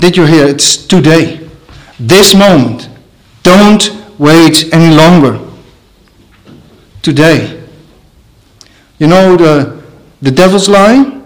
Did 0.00 0.16
you 0.16 0.26
hear? 0.26 0.46
It's 0.46 0.76
today. 0.76 1.48
This 2.00 2.34
moment. 2.34 2.88
Don't 3.44 3.95
wait 4.18 4.72
any 4.72 4.94
longer. 4.94 5.40
Today. 7.02 7.64
You 8.98 9.06
know 9.06 9.36
the, 9.36 9.82
the 10.22 10.30
devil's 10.30 10.68
lie? 10.68 11.16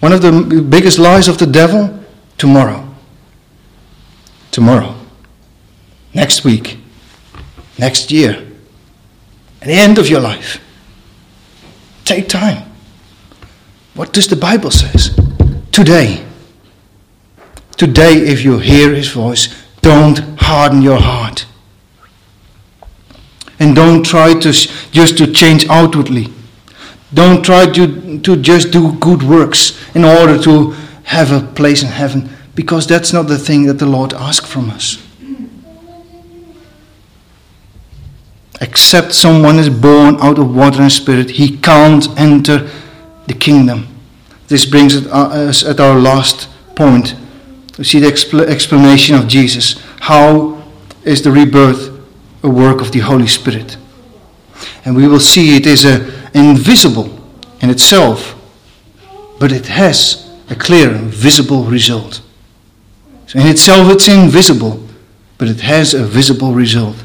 One 0.00 0.12
of 0.12 0.22
the 0.22 0.62
biggest 0.62 0.98
lies 0.98 1.28
of 1.28 1.38
the 1.38 1.46
devil? 1.46 1.98
Tomorrow. 2.36 2.88
Tomorrow. 4.50 4.94
Next 6.14 6.44
week. 6.44 6.78
Next 7.78 8.10
year. 8.10 8.46
At 9.60 9.66
the 9.68 9.74
end 9.74 9.98
of 9.98 10.08
your 10.08 10.20
life. 10.20 10.62
Take 12.04 12.28
time. 12.28 12.70
What 13.94 14.12
does 14.12 14.28
the 14.28 14.36
Bible 14.36 14.70
says? 14.70 15.18
Today. 15.72 16.24
Today, 17.76 18.14
if 18.14 18.44
you 18.44 18.58
hear 18.58 18.94
his 18.94 19.08
voice, 19.08 19.48
don't 19.80 20.18
harden 20.38 20.82
your 20.82 21.00
heart. 21.00 21.46
And 23.58 23.74
don't 23.74 24.04
try 24.04 24.34
to 24.34 24.52
just 24.52 25.18
to 25.18 25.32
change 25.32 25.66
outwardly. 25.68 26.28
Don't 27.12 27.42
try 27.44 27.66
to, 27.72 28.18
to 28.20 28.36
just 28.36 28.70
do 28.70 28.92
good 28.98 29.22
works 29.22 29.78
in 29.94 30.04
order 30.04 30.38
to 30.42 30.70
have 31.04 31.32
a 31.32 31.40
place 31.40 31.82
in 31.82 31.88
heaven, 31.88 32.28
because 32.54 32.86
that's 32.86 33.12
not 33.12 33.28
the 33.28 33.38
thing 33.38 33.64
that 33.66 33.78
the 33.78 33.86
Lord 33.86 34.12
asks 34.12 34.48
from 34.48 34.70
us. 34.70 35.02
Except 38.60 39.14
someone 39.14 39.58
is 39.58 39.70
born 39.70 40.16
out 40.20 40.38
of 40.38 40.54
water 40.54 40.82
and 40.82 40.92
spirit, 40.92 41.30
he 41.30 41.56
can't 41.56 42.08
enter 42.18 42.68
the 43.26 43.34
kingdom. 43.34 43.86
This 44.48 44.66
brings 44.66 45.06
uh, 45.06 45.10
us 45.10 45.64
at 45.64 45.80
our 45.80 45.98
last 45.98 46.48
point. 46.74 47.14
We 47.78 47.84
see 47.84 48.00
the 48.00 48.08
expl- 48.08 48.46
explanation 48.46 49.14
of 49.14 49.28
Jesus. 49.28 49.80
How 50.00 50.62
is 51.04 51.22
the 51.22 51.30
rebirth 51.30 51.98
a 52.42 52.48
work 52.48 52.80
of 52.80 52.92
the 52.92 53.00
Holy 53.00 53.26
Spirit. 53.26 53.76
And 54.84 54.96
we 54.96 55.08
will 55.08 55.20
see 55.20 55.56
it 55.56 55.66
is 55.66 55.84
a 55.84 56.06
invisible 56.34 57.08
in 57.60 57.70
itself, 57.70 58.34
but 59.40 59.52
it 59.52 59.66
has 59.66 60.24
a 60.50 60.54
clear, 60.54 60.90
and 60.90 61.12
visible 61.12 61.64
result. 61.64 62.22
So 63.26 63.38
in 63.38 63.46
itself, 63.46 63.92
it's 63.92 64.08
invisible, 64.08 64.82
but 65.36 65.48
it 65.48 65.60
has 65.60 65.94
a 65.94 66.04
visible 66.04 66.54
result. 66.54 66.96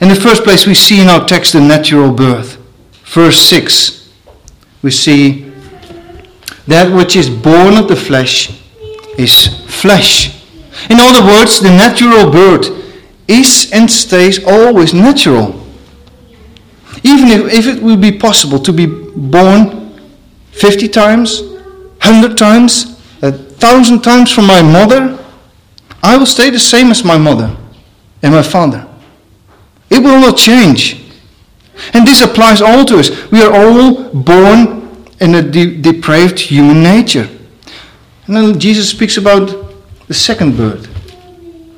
In 0.00 0.08
the 0.08 0.14
first 0.14 0.44
place, 0.44 0.66
we 0.66 0.74
see 0.74 1.00
in 1.00 1.08
our 1.08 1.26
text 1.26 1.54
the 1.54 1.60
natural 1.60 2.12
birth. 2.12 2.56
Verse 3.04 3.40
6, 3.40 4.12
we 4.82 4.90
see 4.90 5.50
that 6.68 6.94
which 6.94 7.16
is 7.16 7.28
born 7.28 7.76
of 7.76 7.88
the 7.88 7.96
flesh 7.96 8.62
is 9.16 9.57
flesh. 9.80 10.38
In 10.90 10.98
other 11.00 11.24
words, 11.26 11.60
the 11.60 11.70
natural 11.70 12.30
birth 12.30 12.68
is 13.26 13.70
and 13.72 13.90
stays 13.90 14.44
always 14.44 14.94
natural. 14.94 15.54
Even 17.02 17.28
if, 17.28 17.52
if 17.52 17.66
it 17.66 17.82
would 17.82 18.00
be 18.00 18.12
possible 18.12 18.58
to 18.58 18.72
be 18.72 18.86
born 18.86 19.98
50 20.52 20.88
times, 20.88 21.42
100 21.42 22.36
times, 22.36 22.98
a 23.22 23.32
thousand 23.32 24.02
times 24.02 24.32
from 24.32 24.46
my 24.46 24.62
mother, 24.62 25.18
I 26.02 26.16
will 26.16 26.26
stay 26.26 26.50
the 26.50 26.58
same 26.58 26.90
as 26.90 27.04
my 27.04 27.18
mother 27.18 27.56
and 28.22 28.32
my 28.32 28.42
father. 28.42 28.86
It 29.90 29.98
will 29.98 30.20
not 30.20 30.36
change. 30.36 31.04
And 31.92 32.06
this 32.06 32.22
applies 32.22 32.60
all 32.60 32.84
to 32.86 32.98
us. 32.98 33.10
We 33.30 33.42
are 33.42 33.52
all 33.52 34.10
born 34.12 35.06
in 35.20 35.34
a 35.34 35.42
de- 35.42 35.80
depraved 35.80 36.38
human 36.38 36.82
nature. 36.82 37.28
And 38.26 38.36
then 38.36 38.58
Jesus 38.58 38.90
speaks 38.90 39.16
about 39.16 39.67
the 40.08 40.14
second 40.14 40.56
birth. 40.56 40.88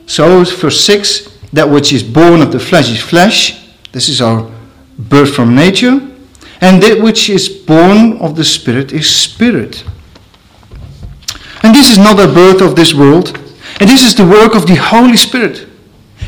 So, 0.07 0.45
verse 0.45 0.81
6 0.81 1.31
that 1.53 1.69
which 1.69 1.93
is 1.93 2.03
born 2.03 2.43
of 2.43 2.53
the 2.53 2.61
flesh 2.61 2.91
is 2.91 3.01
flesh. 3.01 3.69
This 3.93 4.09
is 4.09 4.21
our 4.21 4.51
birth 4.99 5.35
from 5.35 5.55
nature. 5.55 6.01
And 6.61 6.83
that 6.83 7.01
which 7.01 7.29
is 7.29 7.49
born 7.49 8.19
of 8.19 8.37
the 8.37 8.45
Spirit 8.45 8.93
is 8.93 9.09
spirit. 9.09 9.85
And 11.63 11.75
this 11.75 11.91
is 11.91 11.99
not 11.99 12.21
a 12.21 12.33
birth 12.33 12.61
of 12.61 12.77
this 12.77 12.95
world. 12.95 13.37
And 13.81 13.89
this 13.89 14.07
is 14.07 14.15
the 14.15 14.27
work 14.27 14.55
of 14.55 14.67
the 14.67 14.77
Holy 14.77 15.17
Spirit. 15.17 15.67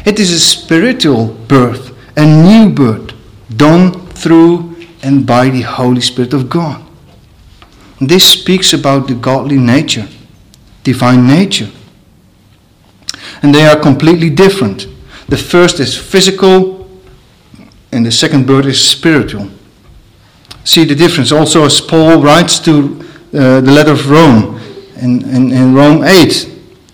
It 0.04 0.18
is 0.18 0.32
a 0.32 0.40
spiritual 0.40 1.28
birth, 1.28 1.96
a 2.16 2.24
new 2.24 2.72
birth, 2.72 3.12
done 3.56 3.92
through 4.08 4.74
and 5.02 5.26
by 5.26 5.48
the 5.50 5.62
Holy 5.62 6.00
Spirit 6.00 6.32
of 6.32 6.48
God. 6.48 6.82
And 8.00 8.08
this 8.08 8.28
speaks 8.28 8.72
about 8.72 9.06
the 9.06 9.14
godly 9.14 9.58
nature, 9.58 10.08
divine 10.82 11.26
nature. 11.26 11.70
And 13.42 13.54
they 13.54 13.66
are 13.66 13.78
completely 13.78 14.30
different. 14.30 14.86
The 15.28 15.36
first 15.36 15.80
is 15.80 15.96
physical, 15.96 16.88
and 17.90 18.06
the 18.06 18.12
second 18.12 18.46
bird 18.46 18.66
is 18.66 18.80
spiritual. 18.80 19.48
See 20.64 20.84
the 20.84 20.94
difference. 20.94 21.32
Also, 21.32 21.64
as 21.64 21.80
Paul 21.80 22.22
writes 22.22 22.58
to 22.60 23.00
uh, 23.34 23.60
the 23.60 23.72
letter 23.72 23.92
of 23.92 24.10
Rome, 24.10 24.60
in, 24.96 25.22
in, 25.28 25.52
in 25.52 25.74
Rome 25.74 26.04
8, 26.04 26.48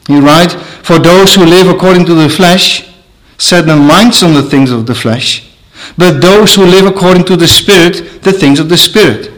he 0.07 0.19
writes, 0.19 0.55
For 0.83 0.99
those 0.99 1.35
who 1.35 1.45
live 1.45 1.69
according 1.69 2.07
to 2.07 2.15
the 2.15 2.29
flesh 2.29 2.89
set 3.37 3.67
their 3.67 3.77
minds 3.77 4.23
on 4.23 4.35
the 4.35 4.43
things 4.43 4.71
of 4.71 4.87
the 4.87 4.95
flesh, 4.95 5.49
but 5.97 6.21
those 6.21 6.55
who 6.55 6.65
live 6.65 6.87
according 6.87 7.25
to 7.25 7.37
the 7.37 7.47
Spirit, 7.47 8.23
the 8.23 8.33
things 8.33 8.59
of 8.59 8.69
the 8.69 8.77
Spirit. 8.77 9.31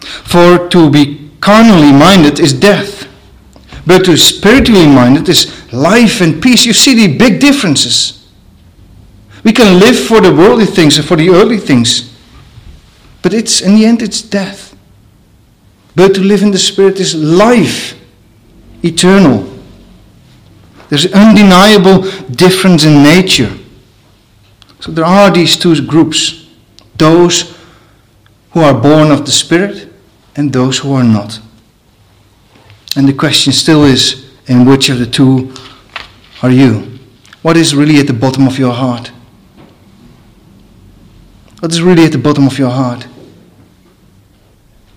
For 0.00 0.68
to 0.68 0.90
be 0.90 1.30
carnally 1.40 1.92
minded 1.92 2.38
is 2.38 2.52
death, 2.52 3.08
but 3.86 4.04
to 4.04 4.16
spiritually 4.16 4.86
minded 4.86 5.28
is 5.28 5.59
life 5.72 6.20
and 6.20 6.42
peace. 6.42 6.64
You 6.64 6.72
see 6.72 6.94
the 6.94 7.16
big 7.16 7.40
differences. 7.40 8.28
We 9.44 9.52
can 9.52 9.78
live 9.78 9.98
for 9.98 10.20
the 10.20 10.34
worldly 10.34 10.66
things 10.66 10.98
and 10.98 11.06
for 11.06 11.16
the 11.16 11.30
earthly 11.30 11.58
things. 11.58 12.14
But 13.22 13.34
it's 13.34 13.60
in 13.60 13.74
the 13.74 13.84
end 13.84 14.02
it's 14.02 14.22
death. 14.22 14.76
But 15.96 16.14
to 16.14 16.20
live 16.20 16.42
in 16.42 16.50
the 16.50 16.58
spirit 16.58 17.00
is 17.00 17.14
life, 17.14 17.98
eternal. 18.82 19.46
There's 20.88 21.12
undeniable 21.12 22.02
difference 22.30 22.84
in 22.84 23.02
nature. 23.02 23.56
So 24.80 24.92
there 24.92 25.04
are 25.04 25.30
these 25.30 25.56
two 25.56 25.86
groups 25.86 26.40
those 26.96 27.56
who 28.52 28.60
are 28.60 28.74
born 28.74 29.10
of 29.10 29.24
the 29.24 29.32
Spirit 29.32 29.90
and 30.36 30.52
those 30.52 30.78
who 30.78 30.92
are 30.92 31.04
not. 31.04 31.40
And 32.96 33.08
the 33.08 33.14
question 33.14 33.52
still 33.52 33.84
is 33.84 34.29
in 34.50 34.64
which 34.64 34.88
of 34.88 34.98
the 34.98 35.06
two 35.06 35.54
are 36.42 36.50
you? 36.50 36.98
What 37.42 37.56
is 37.56 37.72
really 37.72 38.00
at 38.00 38.08
the 38.08 38.12
bottom 38.12 38.48
of 38.48 38.58
your 38.58 38.72
heart? 38.74 39.12
What 41.60 41.70
is 41.72 41.80
really 41.80 42.04
at 42.04 42.12
the 42.12 42.18
bottom 42.18 42.48
of 42.48 42.58
your 42.58 42.70
heart? 42.70 43.06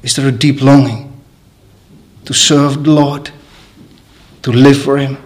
Is 0.02 0.16
there 0.16 0.28
a 0.28 0.32
deep 0.32 0.62
longing 0.62 1.22
to 2.26 2.34
serve 2.34 2.84
the 2.84 2.92
Lord, 2.92 3.30
to 4.42 4.52
live 4.52 4.82
for 4.82 4.98
Him, 4.98 5.18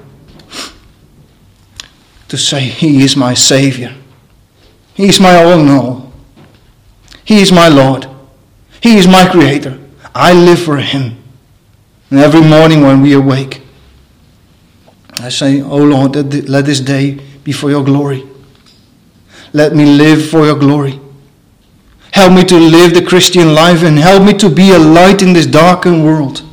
to 2.27 2.37
say, 2.37 2.59
He 2.59 3.03
is 3.03 3.15
my 3.15 3.33
Savior, 3.33 3.95
He 4.93 5.07
is 5.07 5.21
my 5.21 5.41
all 5.41 5.57
in 5.59 5.69
all, 5.69 6.11
He 7.23 7.41
is 7.41 7.53
my 7.53 7.69
Lord, 7.69 8.07
He 8.81 8.97
is 8.97 9.07
my 9.07 9.25
Creator. 9.29 9.79
I 10.13 10.33
live 10.33 10.59
for 10.59 10.77
Him. 10.77 11.23
And 12.09 12.19
every 12.19 12.41
morning 12.41 12.81
when 12.81 13.01
we 13.01 13.13
awake, 13.13 13.61
I 15.19 15.29
say, 15.29 15.61
Oh 15.61 15.83
Lord, 15.83 16.15
let 16.47 16.65
this 16.65 16.79
day 16.79 17.19
be 17.43 17.51
for 17.51 17.69
your 17.69 17.83
glory. 17.83 18.23
Let 19.53 19.73
me 19.73 19.85
live 19.85 20.29
for 20.29 20.45
your 20.45 20.57
glory. 20.57 20.99
Help 22.11 22.33
me 22.33 22.43
to 22.45 22.57
live 22.57 22.93
the 22.93 23.05
Christian 23.05 23.53
life 23.53 23.83
and 23.83 23.97
help 23.97 24.23
me 24.23 24.33
to 24.33 24.49
be 24.49 24.71
a 24.71 24.79
light 24.79 25.21
in 25.21 25.33
this 25.33 25.45
darkened 25.45 26.03
world. 26.03 26.43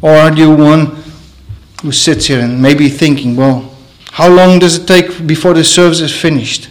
Or 0.00 0.10
are 0.10 0.32
you 0.32 0.54
one 0.54 1.02
who 1.82 1.92
sits 1.92 2.26
here 2.26 2.40
and 2.40 2.60
maybe 2.60 2.88
thinking, 2.88 3.36
well, 3.36 3.74
how 4.10 4.28
long 4.28 4.58
does 4.58 4.78
it 4.78 4.86
take 4.86 5.26
before 5.26 5.54
the 5.54 5.64
service 5.64 6.00
is 6.00 6.14
finished? 6.14 6.70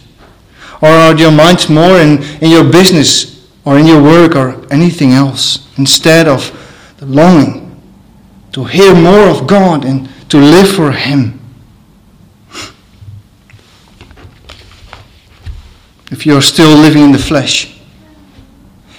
Or 0.80 0.88
are 0.88 1.16
your 1.16 1.30
minds 1.32 1.68
more 1.68 1.98
in, 1.98 2.22
in 2.40 2.50
your 2.50 2.64
business 2.64 3.48
or 3.64 3.78
in 3.78 3.86
your 3.86 4.02
work 4.02 4.34
or 4.36 4.66
anything 4.72 5.12
else 5.12 5.68
instead 5.78 6.26
of 6.26 6.50
the 6.98 7.06
longing 7.06 7.61
to 8.52 8.64
hear 8.64 8.94
more 8.94 9.28
of 9.28 9.46
God 9.46 9.84
and 9.84 10.08
to 10.30 10.38
live 10.38 10.70
for 10.70 10.92
Him? 10.92 11.42
if 16.12 16.26
you're 16.26 16.42
still 16.42 16.78
living 16.78 17.02
in 17.04 17.12
the 17.12 17.18
flesh, 17.18 17.80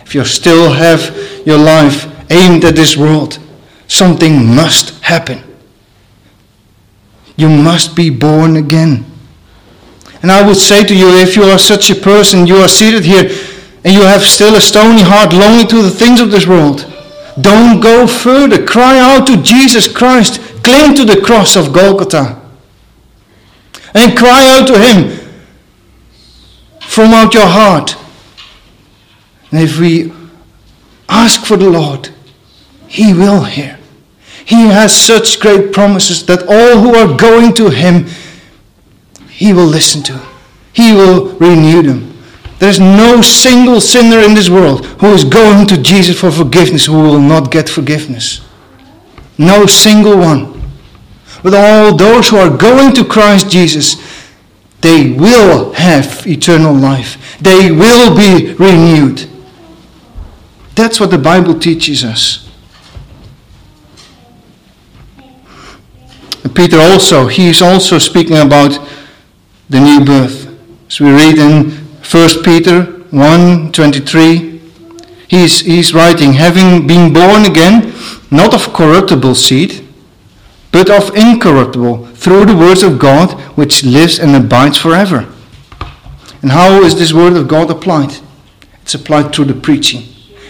if 0.02 0.16
you 0.16 0.26
still 0.26 0.74
have 0.74 1.16
your 1.46 1.58
life 1.58 2.12
aimed 2.32 2.66
at 2.66 2.76
this 2.76 2.98
world, 2.98 3.40
something 3.88 4.54
must 4.54 5.02
happen. 5.02 5.42
You 7.38 7.48
must 7.50 7.96
be 7.96 8.10
born 8.10 8.58
again. 8.58 9.06
And 10.24 10.32
I 10.32 10.46
would 10.46 10.58
say 10.58 10.84
to 10.84 10.96
you, 10.96 11.08
if 11.10 11.36
you 11.36 11.44
are 11.44 11.60
such 11.60 11.92
a 11.92 11.96
person, 11.96 12.48
you 12.48 12.58
are 12.58 12.68
seated 12.68 13.06
here, 13.06 13.30
and 13.84 13.94
you 13.94 14.02
have 14.02 14.24
still 14.24 14.56
a 14.56 14.62
stony 14.62 15.02
heart 15.02 15.34
longing 15.34 15.68
to 15.68 15.82
the 15.84 15.92
things 15.92 16.20
of 16.20 16.32
this 16.32 16.48
world, 16.48 16.92
don't 17.42 17.80
go 17.80 18.08
further. 18.08 18.66
Cry 18.66 19.00
out 19.00 19.26
to 19.28 19.42
Jesus 19.42 19.92
Christ. 19.92 20.40
Cling 20.64 20.96
to 20.96 21.06
the 21.06 21.22
cross 21.22 21.56
of 21.56 21.74
Golgotha. 21.74 22.42
And 23.94 24.18
cry 24.18 24.48
out 24.48 24.68
to 24.68 24.80
Him 24.80 25.20
from 26.82 27.12
out 27.14 27.34
your 27.34 27.48
heart. 27.48 27.96
And 29.52 29.62
if 29.62 29.80
we 29.80 30.12
ask 31.10 31.46
for 31.46 31.58
the 31.58 31.70
Lord, 31.70 32.10
He 32.88 33.14
will 33.14 33.44
hear. 33.44 33.80
He 34.46 34.68
has 34.68 34.96
such 34.96 35.40
great 35.40 35.74
promises 35.74 36.26
that 36.26 36.44
all 36.44 36.82
who 36.82 36.96
are 36.96 37.18
going 37.18 37.54
to 37.56 37.70
Him, 37.70 38.08
He 39.30 39.54
will 39.54 39.66
listen 39.66 40.04
to. 40.04 40.22
He 40.74 40.94
will 40.94 41.30
renew 41.38 41.82
them. 41.82 42.13
There's 42.60 42.80
no 42.80 43.22
single 43.22 43.82
sinner 43.82 44.20
in 44.20 44.34
this 44.36 44.50
world 44.50 44.86
who 44.86 45.14
is 45.14 45.24
going 45.24 45.68
to 45.68 45.82
Jesus 45.82 46.20
for 46.20 46.32
forgiveness 46.32 46.86
who 46.86 46.94
will 46.94 47.20
not 47.20 47.52
get 47.52 47.68
forgiveness. 47.68 48.42
No 49.38 49.66
single 49.66 50.18
one. 50.18 50.62
But 51.42 51.54
all 51.54 51.96
those 51.96 52.30
who 52.30 52.38
are 52.38 52.56
going 52.56 52.94
to 52.96 53.04
Christ 53.04 53.50
Jesus, 53.50 53.98
they 54.80 55.12
will 55.12 55.74
have 55.74 56.26
eternal 56.26 56.74
life. 56.74 57.38
They 57.40 57.72
will 57.72 58.16
be 58.16 58.54
renewed. 58.54 59.30
That's 60.76 61.00
what 61.00 61.12
the 61.12 61.18
Bible 61.18 61.60
teaches 61.60 62.04
us. 62.06 62.50
And 66.44 66.56
Peter 66.56 66.80
also, 66.80 67.28
he 67.28 67.50
is 67.50 67.62
also 67.62 67.98
speaking 67.98 68.38
about 68.38 68.80
the 69.70 69.80
new 69.80 70.06
birth. 70.06 70.50
As 70.88 71.00
we 71.00 71.12
read 71.12 71.38
in 71.38 71.83
1 72.10 72.44
Peter 72.44 72.84
1 73.12 73.72
23, 73.72 74.62
he's, 75.28 75.62
he's 75.62 75.94
writing, 75.94 76.34
having 76.34 76.86
been 76.86 77.14
born 77.14 77.46
again, 77.46 77.94
not 78.30 78.54
of 78.54 78.74
corruptible 78.74 79.36
seed, 79.36 79.88
but 80.72 80.90
of 80.90 81.16
incorruptible, 81.16 82.08
through 82.08 82.46
the 82.46 82.56
words 82.56 82.84
of 82.84 83.00
God, 83.00 83.40
which 83.58 83.84
lives 83.84 84.20
and 84.20 84.36
abides 84.36 84.78
forever. 84.78 85.32
And 86.42 86.52
how 86.52 86.82
is 86.84 87.00
this 87.00 87.14
word 87.14 87.34
of 87.34 87.48
God 87.48 87.72
applied? 87.72 88.18
It's 88.82 88.96
applied 88.96 89.34
through 89.34 89.46
the 89.46 89.54
preaching. 89.54 90.04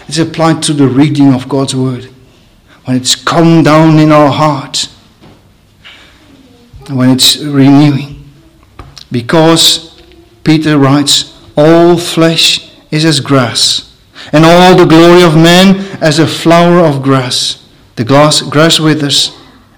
It's 0.08 0.18
applied 0.18 0.62
to 0.64 0.72
the 0.72 0.88
reading 0.88 1.32
of 1.32 1.48
God's 1.48 1.74
word. 1.76 2.06
When 2.84 2.96
it's 2.96 3.14
come 3.14 3.62
down 3.62 3.98
in 3.98 4.10
our 4.10 4.30
hearts. 4.30 4.86
When 6.90 7.10
it's 7.10 7.36
renewing. 7.36 8.24
Because 9.12 10.02
Peter 10.42 10.78
writes, 10.78 11.33
All 11.56 11.96
flesh 11.96 12.70
is 12.90 13.04
as 13.04 13.20
grass, 13.20 13.96
and 14.32 14.44
all 14.44 14.76
the 14.76 14.86
glory 14.86 15.22
of 15.22 15.34
man 15.36 15.76
as 16.02 16.18
a 16.18 16.26
flower 16.26 16.78
of 16.78 17.02
grass. 17.02 17.68
The 17.96 18.04
grass, 18.04 18.42
grass 18.42 18.80
withers, 18.80 19.36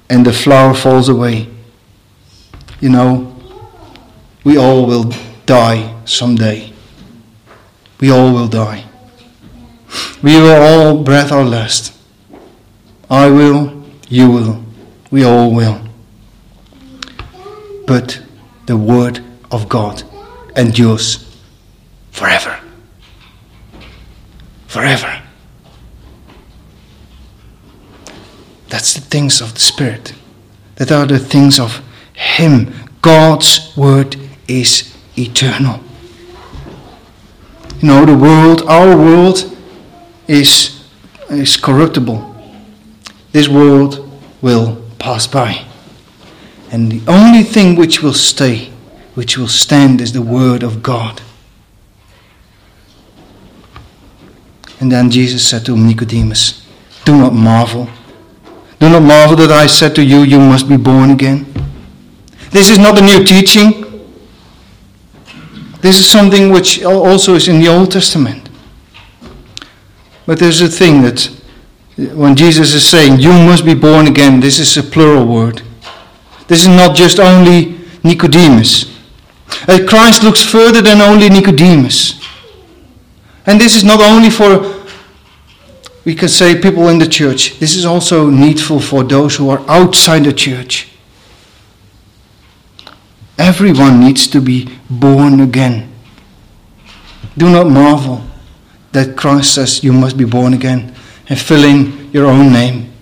and 0.08 0.24
the 0.24 0.32
flower 0.32 0.72
falls 0.74 1.08
away. 1.08 1.48
You 2.80 2.90
know, 2.90 3.36
we 4.44 4.56
all 4.56 4.86
will 4.86 5.12
die 5.44 5.94
someday. 6.04 6.72
We 8.00 8.10
all 8.10 8.32
will 8.32 8.48
die. 8.48 8.84
We 10.22 10.36
will 10.36 10.62
all 10.62 11.02
breath 11.02 11.32
our 11.32 11.44
last. 11.44 11.96
I 13.10 13.30
will, 13.30 13.84
you 14.08 14.30
will, 14.30 14.64
we 15.10 15.24
all 15.24 15.54
will. 15.54 15.80
But 17.86 18.22
the 18.66 18.76
word 18.76 19.20
of 19.50 19.68
God 19.68 20.02
endures 20.56 21.25
forever. 22.16 22.58
Forever. 24.66 25.22
That's 28.68 28.94
the 28.94 29.02
things 29.02 29.42
of 29.42 29.52
the 29.52 29.60
Spirit. 29.60 30.14
That 30.76 30.90
are 30.90 31.06
the 31.06 31.18
things 31.18 31.60
of 31.60 31.82
Him. 32.14 32.72
God's 33.02 33.76
word 33.76 34.16
is 34.48 34.96
eternal. 35.16 35.80
You 37.80 37.88
know, 37.88 38.06
the 38.06 38.16
world, 38.16 38.62
our 38.62 38.96
world, 38.96 39.54
is, 40.26 40.82
is 41.28 41.58
corruptible. 41.58 42.34
This 43.32 43.46
world 43.46 44.10
will 44.40 44.82
pass 44.98 45.26
by. 45.26 45.66
And 46.72 46.90
the 46.90 47.12
only 47.12 47.42
thing 47.42 47.76
which 47.76 48.02
will 48.02 48.14
stay, 48.14 48.70
which 49.14 49.36
will 49.36 49.48
stand, 49.48 50.00
is 50.00 50.14
the 50.14 50.22
Word 50.22 50.62
of 50.62 50.82
God. 50.82 51.20
And 54.80 54.92
then 54.92 55.10
Jesus 55.10 55.48
said 55.48 55.64
to 55.66 55.76
Nicodemus, 55.76 56.66
Do 57.04 57.16
not 57.16 57.32
marvel. 57.32 57.88
Do 58.78 58.90
not 58.90 59.02
marvel 59.02 59.36
that 59.36 59.50
I 59.50 59.66
said 59.66 59.94
to 59.96 60.04
you, 60.04 60.22
You 60.22 60.38
must 60.38 60.68
be 60.68 60.76
born 60.76 61.10
again. 61.10 61.46
This 62.50 62.70
is 62.70 62.78
not 62.78 62.98
a 62.98 63.02
new 63.02 63.24
teaching. 63.24 63.82
This 65.80 65.98
is 65.98 66.06
something 66.06 66.50
which 66.50 66.82
also 66.82 67.34
is 67.34 67.48
in 67.48 67.60
the 67.60 67.68
Old 67.68 67.90
Testament. 67.90 68.48
But 70.26 70.38
there's 70.38 70.60
a 70.60 70.68
thing 70.68 71.02
that 71.02 71.30
when 72.14 72.36
Jesus 72.36 72.74
is 72.74 72.84
saying, 72.84 73.20
You 73.20 73.32
must 73.32 73.64
be 73.64 73.74
born 73.74 74.06
again, 74.06 74.40
this 74.40 74.58
is 74.58 74.76
a 74.76 74.82
plural 74.82 75.26
word. 75.26 75.62
This 76.48 76.62
is 76.62 76.68
not 76.68 76.94
just 76.94 77.18
only 77.18 77.78
Nicodemus. 78.04 78.94
Uh, 79.68 79.78
Christ 79.88 80.22
looks 80.22 80.44
further 80.44 80.82
than 80.82 81.00
only 81.00 81.28
Nicodemus. 81.28 82.20
And 83.46 83.60
this 83.60 83.76
is 83.76 83.84
not 83.84 84.00
only 84.00 84.30
for, 84.30 84.84
we 86.04 86.14
can 86.14 86.28
say, 86.28 86.60
people 86.60 86.88
in 86.88 86.98
the 86.98 87.06
church. 87.06 87.58
This 87.58 87.76
is 87.76 87.84
also 87.84 88.28
needful 88.28 88.80
for 88.80 89.04
those 89.04 89.36
who 89.36 89.48
are 89.50 89.62
outside 89.68 90.24
the 90.24 90.32
church. 90.32 90.88
Everyone 93.38 94.00
needs 94.00 94.26
to 94.28 94.40
be 94.40 94.76
born 94.90 95.40
again. 95.40 95.92
Do 97.38 97.50
not 97.50 97.68
marvel 97.68 98.24
that 98.92 99.16
Christ 99.16 99.54
says 99.54 99.84
you 99.84 99.92
must 99.92 100.16
be 100.16 100.24
born 100.24 100.54
again 100.54 100.94
and 101.28 101.38
fill 101.38 101.64
in 101.64 102.10
your 102.12 102.26
own 102.26 102.52
name. 102.52 102.92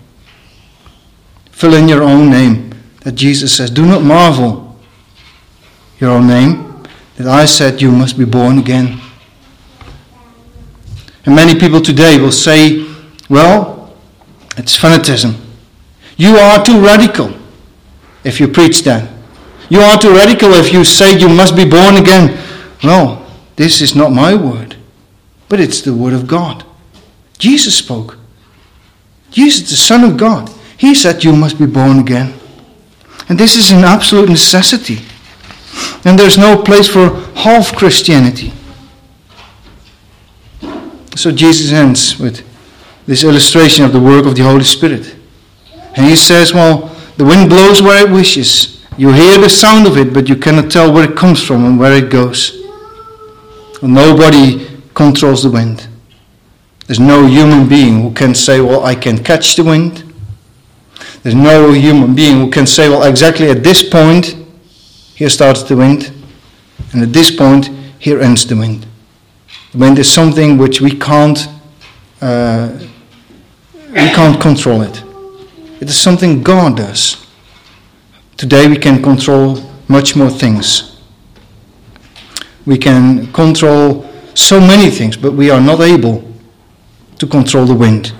Fill 1.51 1.73
in 1.75 1.87
your 1.87 2.03
own 2.03 2.29
name. 2.29 2.71
That 3.01 3.13
Jesus 3.13 3.55
says, 3.55 3.69
Do 3.69 3.85
not 3.85 4.01
marvel 4.03 4.77
your 5.99 6.11
own 6.11 6.27
name, 6.27 6.83
that 7.15 7.27
I 7.27 7.45
said 7.45 7.81
you 7.81 7.91
must 7.91 8.17
be 8.17 8.25
born 8.25 8.59
again. 8.59 8.99
And 11.25 11.35
many 11.35 11.59
people 11.59 11.81
today 11.81 12.19
will 12.19 12.31
say, 12.31 12.85
Well, 13.29 13.95
it's 14.57 14.75
fanaticism. 14.75 15.35
You 16.17 16.37
are 16.37 16.63
too 16.63 16.79
radical 16.79 17.33
if 18.23 18.39
you 18.39 18.47
preach 18.47 18.83
that. 18.83 19.11
You 19.69 19.81
are 19.81 19.97
too 19.97 20.13
radical 20.13 20.53
if 20.53 20.71
you 20.71 20.83
say 20.83 21.17
you 21.17 21.27
must 21.27 21.55
be 21.55 21.67
born 21.67 21.97
again. 21.97 22.39
No, 22.83 23.25
this 23.55 23.81
is 23.81 23.95
not 23.95 24.11
my 24.11 24.35
word, 24.35 24.75
but 25.49 25.59
it's 25.59 25.81
the 25.81 25.93
word 25.93 26.13
of 26.13 26.27
God. 26.27 26.63
Jesus 27.37 27.77
spoke. 27.77 28.17
Jesus, 29.31 29.69
the 29.69 29.75
Son 29.75 30.03
of 30.03 30.17
God, 30.17 30.49
he 30.77 30.95
said 30.95 31.23
you 31.23 31.35
must 31.35 31.57
be 31.59 31.65
born 31.65 31.99
again. 31.99 32.33
And 33.27 33.39
this 33.39 33.55
is 33.55 33.71
an 33.71 33.83
absolute 33.83 34.29
necessity. 34.29 34.99
And 36.05 36.17
there's 36.17 36.37
no 36.37 36.61
place 36.61 36.87
for 36.87 37.09
half 37.35 37.75
Christianity. 37.75 38.53
So 41.15 41.31
Jesus 41.31 41.71
ends 41.71 42.19
with 42.19 42.45
this 43.05 43.23
illustration 43.23 43.85
of 43.85 43.93
the 43.93 43.99
work 43.99 44.25
of 44.25 44.35
the 44.35 44.43
Holy 44.43 44.63
Spirit. 44.63 45.15
And 45.95 46.05
he 46.05 46.15
says, 46.15 46.53
Well, 46.53 46.87
the 47.17 47.25
wind 47.25 47.49
blows 47.49 47.81
where 47.81 48.05
it 48.05 48.11
wishes. 48.11 48.85
You 48.97 49.11
hear 49.11 49.37
the 49.37 49.49
sound 49.49 49.87
of 49.87 49.97
it, 49.97 50.13
but 50.13 50.27
you 50.27 50.35
cannot 50.35 50.71
tell 50.71 50.93
where 50.93 51.09
it 51.09 51.15
comes 51.15 51.41
from 51.41 51.65
and 51.65 51.79
where 51.79 51.93
it 51.93 52.09
goes. 52.09 52.61
Well, 53.81 53.91
nobody 53.91 54.67
controls 54.93 55.43
the 55.43 55.51
wind. 55.51 55.87
There's 56.87 56.99
no 56.99 57.25
human 57.25 57.67
being 57.67 58.01
who 58.01 58.13
can 58.13 58.35
say, 58.35 58.59
Well, 58.61 58.83
I 58.83 58.95
can 58.95 59.23
catch 59.23 59.55
the 59.55 59.63
wind. 59.63 60.03
There's 61.23 61.35
no 61.35 61.71
human 61.71 62.13
being 62.13 62.39
who 62.39 62.51
can 62.51 62.67
say, 62.67 62.89
Well, 62.89 63.03
exactly 63.03 63.49
at 63.49 63.63
this 63.63 63.87
point, 63.87 64.35
here 65.15 65.29
starts 65.29 65.63
the 65.63 65.77
wind, 65.77 66.11
and 66.91 67.01
at 67.01 67.13
this 67.13 67.31
point, 67.31 67.69
here 67.99 68.21
ends 68.21 68.45
the 68.45 68.55
wind. 68.55 68.85
The 69.75 69.93
there's 69.93 70.09
something 70.09 70.57
which 70.57 70.79
we 70.79 70.91
can't, 70.91 71.49
uh, 72.21 72.79
we 73.89 74.09
can't 74.15 74.39
control 74.39 74.81
it. 74.83 75.03
It 75.81 75.89
is 75.89 75.97
something 75.97 76.41
God 76.41 76.77
does. 76.77 77.27
Today 78.37 78.69
we 78.69 78.77
can 78.77 79.03
control 79.03 79.61
much 79.89 80.15
more 80.15 80.29
things. 80.29 81.01
We 82.65 82.77
can 82.77 83.33
control 83.33 84.09
so 84.33 84.61
many 84.61 84.89
things, 84.89 85.17
but 85.17 85.33
we 85.33 85.49
are 85.49 85.59
not 85.59 85.81
able 85.81 86.23
to 87.19 87.27
control 87.27 87.65
the 87.65 87.75
wind. 87.75 88.13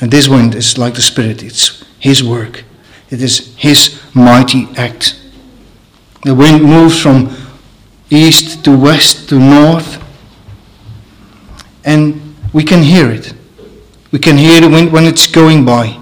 And 0.00 0.12
this 0.12 0.28
wind 0.28 0.54
is 0.54 0.78
like 0.78 0.94
the 0.94 1.02
Spirit, 1.02 1.42
it's 1.42 1.84
His 1.98 2.22
work, 2.22 2.62
it 3.10 3.20
is 3.20 3.56
His 3.56 4.00
mighty 4.14 4.68
act. 4.76 5.20
The 6.22 6.34
wind 6.34 6.62
moves 6.62 7.02
from 7.02 7.45
east 8.10 8.64
to 8.64 8.76
west 8.76 9.28
to 9.28 9.38
north, 9.38 10.02
and 11.84 12.34
we 12.52 12.64
can 12.64 12.82
hear 12.82 13.10
it. 13.10 13.34
We 14.12 14.18
can 14.18 14.36
hear 14.36 14.60
the 14.60 14.68
wind 14.68 14.92
when 14.92 15.04
it's 15.04 15.26
going 15.26 15.64
by. 15.64 16.00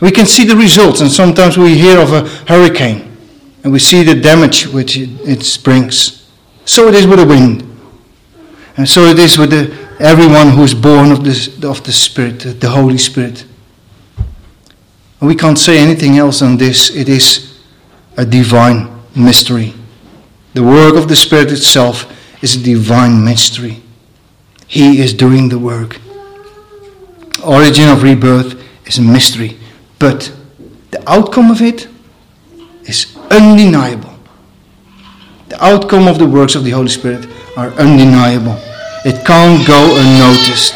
We 0.00 0.10
can 0.10 0.26
see 0.26 0.44
the 0.44 0.56
results, 0.56 1.00
and 1.00 1.10
sometimes 1.10 1.58
we 1.58 1.76
hear 1.76 1.98
of 1.98 2.12
a 2.12 2.28
hurricane, 2.46 3.16
and 3.64 3.72
we 3.72 3.78
see 3.78 4.02
the 4.02 4.14
damage 4.14 4.66
which 4.66 4.96
it, 4.96 5.60
brings. 5.64 6.30
So 6.64 6.88
it 6.88 6.94
is 6.94 7.06
with 7.06 7.18
the 7.18 7.26
wind. 7.26 7.64
And 8.76 8.88
so 8.88 9.02
it 9.06 9.18
is 9.18 9.38
with 9.38 9.50
the, 9.50 9.76
everyone 9.98 10.50
who 10.50 10.62
is 10.62 10.72
born 10.72 11.10
of, 11.10 11.24
this, 11.24 11.48
of 11.64 11.82
the 11.82 11.92
Spirit, 11.92 12.60
the 12.60 12.70
Holy 12.70 12.98
Spirit. 12.98 13.44
And 15.20 15.26
we 15.28 15.34
can't 15.34 15.58
say 15.58 15.78
anything 15.78 16.16
else 16.16 16.40
than 16.40 16.56
this. 16.56 16.94
It 16.94 17.08
is 17.08 17.58
a 18.16 18.24
divine 18.24 18.88
mystery. 19.16 19.74
The 20.58 20.64
work 20.64 20.96
of 20.96 21.06
the 21.06 21.14
Spirit 21.14 21.52
itself 21.52 22.04
is 22.42 22.56
a 22.56 22.60
divine 22.60 23.24
mystery. 23.24 23.80
He 24.66 25.00
is 25.00 25.14
doing 25.14 25.50
the 25.50 25.58
work. 25.72 26.00
Origin 27.46 27.88
of 27.88 28.02
rebirth 28.02 28.60
is 28.84 28.98
a 28.98 29.02
mystery, 29.02 29.56
but 30.00 30.34
the 30.90 31.00
outcome 31.08 31.52
of 31.52 31.62
it 31.62 31.86
is 32.86 33.16
undeniable. 33.30 34.12
The 35.48 35.64
outcome 35.64 36.08
of 36.08 36.18
the 36.18 36.26
works 36.26 36.56
of 36.56 36.64
the 36.64 36.72
Holy 36.72 36.88
Spirit 36.88 37.28
are 37.56 37.70
undeniable. 37.78 38.58
It 39.04 39.24
can't 39.24 39.64
go 39.64 39.80
unnoticed. 39.94 40.74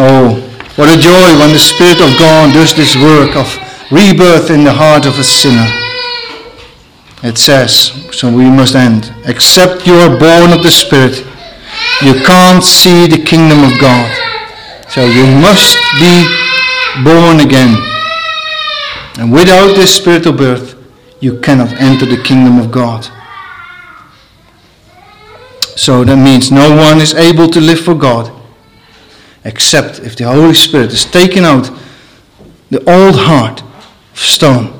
Oh, 0.00 0.32
what 0.76 0.88
a 0.88 0.98
joy 0.98 1.38
when 1.40 1.52
the 1.52 1.58
Spirit 1.58 2.00
of 2.00 2.18
God 2.18 2.54
does 2.54 2.74
this 2.74 2.96
work 2.96 3.36
of 3.36 3.52
rebirth 3.92 4.48
in 4.48 4.64
the 4.64 4.72
heart 4.72 5.04
of 5.04 5.18
a 5.18 5.24
sinner. 5.24 5.85
It 7.26 7.38
says, 7.38 7.92
so 8.12 8.32
we 8.32 8.48
must 8.48 8.76
end. 8.76 9.12
Except 9.24 9.84
you 9.84 9.94
are 9.94 10.16
born 10.16 10.52
of 10.52 10.62
the 10.62 10.70
Spirit, 10.70 11.26
you 12.00 12.14
can't 12.24 12.62
see 12.62 13.08
the 13.08 13.20
kingdom 13.20 13.64
of 13.64 13.80
God. 13.80 14.08
So 14.88 15.04
you 15.04 15.26
must 15.40 15.76
be 15.98 16.24
born 17.02 17.40
again. 17.40 17.74
And 19.18 19.32
without 19.32 19.74
this 19.74 19.96
spiritual 19.96 20.34
birth, 20.34 20.76
you 21.18 21.40
cannot 21.40 21.72
enter 21.80 22.06
the 22.06 22.22
kingdom 22.22 22.60
of 22.60 22.70
God. 22.70 23.08
So 25.74 26.04
that 26.04 26.16
means 26.16 26.52
no 26.52 26.76
one 26.76 27.00
is 27.00 27.12
able 27.12 27.48
to 27.48 27.60
live 27.60 27.80
for 27.80 27.96
God 27.96 28.32
except 29.44 29.98
if 29.98 30.14
the 30.16 30.24
Holy 30.24 30.54
Spirit 30.54 30.92
is 30.92 31.04
taken 31.04 31.44
out 31.44 31.70
the 32.70 32.78
old 32.88 33.16
heart 33.16 33.62
of 33.62 34.18
stone 34.18 34.75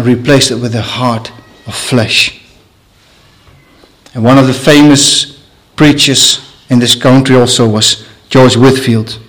and 0.00 0.18
replaced 0.18 0.50
it 0.50 0.56
with 0.56 0.74
a 0.74 0.80
heart 0.80 1.30
of 1.66 1.74
flesh. 1.74 2.40
And 4.14 4.24
one 4.24 4.38
of 4.38 4.46
the 4.46 4.54
famous 4.54 5.44
preachers 5.76 6.54
in 6.70 6.78
this 6.78 6.94
country 6.94 7.36
also 7.36 7.68
was 7.68 8.06
George 8.30 8.56
Whitefield. 8.56 9.20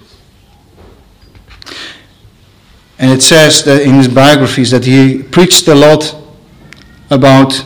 And 2.99 3.11
it 3.11 3.21
says 3.21 3.63
that 3.65 3.81
in 3.81 3.95
his 3.95 4.07
biographies 4.07 4.71
that 4.71 4.85
he 4.85 5.21
preached 5.23 5.67
a 5.67 5.75
lot 5.75 6.15
about 7.09 7.65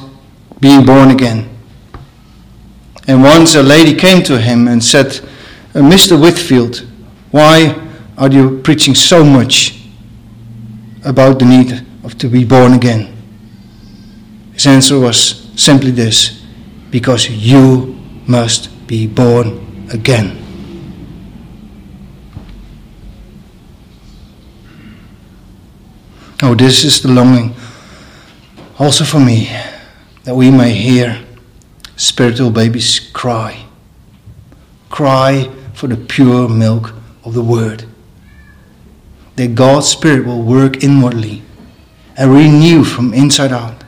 being 0.59 0.83
born 0.85 1.11
again. 1.11 1.49
And 3.07 3.21
once 3.21 3.53
a 3.53 3.61
lady 3.61 3.93
came 3.93 4.23
to 4.23 4.39
him 4.39 4.67
and 4.67 4.83
said, 4.83 5.07
uh, 5.75 5.79
Mr. 5.79 6.19
Whitefield, 6.19 6.77
why 7.29 7.75
are 8.17 8.31
you 8.31 8.61
preaching 8.61 8.95
so 8.95 9.23
much 9.23 9.83
about 11.03 11.37
the 11.37 11.45
need 11.45 11.84
of 12.05 12.17
to 12.19 12.29
be 12.29 12.45
born 12.45 12.73
again? 12.73 13.11
His 14.53 14.67
answer 14.67 14.99
was 14.99 15.51
simply 15.55 15.91
this 15.91 16.41
because 16.91 17.29
you 17.29 17.99
must 18.27 18.87
be 18.87 19.07
born 19.07 19.87
again. 19.91 20.41
Oh, 26.41 26.53
this 26.53 26.83
is 26.83 27.01
the 27.01 27.09
longing 27.09 27.55
also 28.77 29.03
for 29.03 29.19
me 29.19 29.49
that 30.23 30.35
we 30.35 30.51
may 30.51 30.73
hear 30.73 31.23
spiritual 31.95 32.51
babies 32.51 32.99
cry. 33.13 33.65
Cry 34.89 35.49
for 35.73 35.87
the 35.87 35.97
pure 35.97 36.47
milk 36.49 36.93
of 37.23 37.33
the 37.33 37.43
Word. 37.43 37.85
That 39.37 39.55
God's 39.55 39.87
Spirit 39.87 40.25
will 40.25 40.41
work 40.41 40.83
inwardly 40.83 41.41
and 42.18 42.34
renew 42.34 42.84
from 42.84 43.13
inside 43.13 43.51
out. 43.51 43.84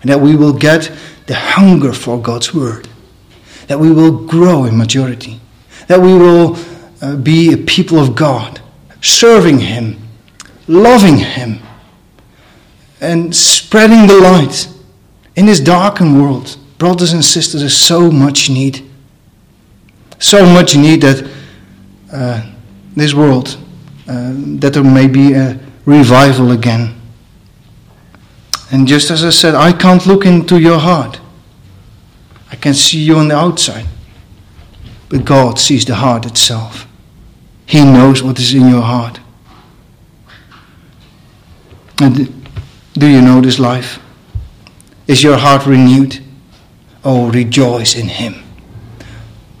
And 0.00 0.10
that 0.10 0.20
we 0.20 0.36
will 0.36 0.52
get 0.52 0.92
the 1.26 1.34
hunger 1.34 1.92
for 1.92 2.20
God's 2.20 2.54
Word. 2.54 2.88
That 3.68 3.80
we 3.80 3.90
will 3.90 4.26
grow 4.26 4.64
in 4.64 4.76
maturity. 4.76 5.40
That 5.88 6.00
we 6.00 6.14
will 6.14 6.56
uh, 7.00 7.16
be 7.16 7.52
a 7.52 7.56
people 7.56 7.98
of 7.98 8.14
God, 8.14 8.60
serving 9.00 9.60
Him, 9.60 9.98
loving 10.68 11.18
Him, 11.18 11.60
and 13.00 13.34
spreading 13.34 14.06
the 14.06 14.18
light 14.20 14.68
in 15.34 15.46
this 15.46 15.60
darkened 15.60 16.20
world 16.20 16.56
brothers 16.78 17.12
and 17.12 17.24
sisters, 17.24 17.60
there's 17.60 17.76
so 17.76 18.10
much 18.10 18.50
need. 18.50 18.84
So 20.18 20.46
much 20.46 20.76
need 20.76 21.02
that 21.02 21.30
uh, 22.12 22.50
this 22.94 23.14
world, 23.14 23.58
uh, 24.08 24.32
that 24.60 24.72
there 24.72 24.84
may 24.84 25.06
be 25.06 25.34
a 25.34 25.58
revival 25.84 26.52
again. 26.52 26.95
And 28.70 28.86
just 28.86 29.10
as 29.10 29.24
I 29.24 29.30
said, 29.30 29.54
I 29.54 29.72
can't 29.72 30.06
look 30.06 30.26
into 30.26 30.58
your 30.58 30.78
heart. 30.78 31.20
I 32.50 32.56
can 32.56 32.74
see 32.74 32.98
you 32.98 33.16
on 33.16 33.28
the 33.28 33.36
outside. 33.36 33.86
But 35.08 35.24
God 35.24 35.58
sees 35.58 35.84
the 35.84 35.94
heart 35.94 36.26
itself. 36.26 36.86
He 37.64 37.84
knows 37.84 38.22
what 38.22 38.38
is 38.38 38.54
in 38.54 38.68
your 38.68 38.82
heart. 38.82 39.20
And 42.00 42.48
do 42.94 43.06
you 43.06 43.20
know 43.20 43.40
this 43.40 43.58
life? 43.58 44.00
Is 45.06 45.22
your 45.22 45.38
heart 45.38 45.66
renewed? 45.66 46.20
Oh, 47.04 47.30
rejoice 47.30 47.94
in 47.94 48.08
him. 48.08 48.42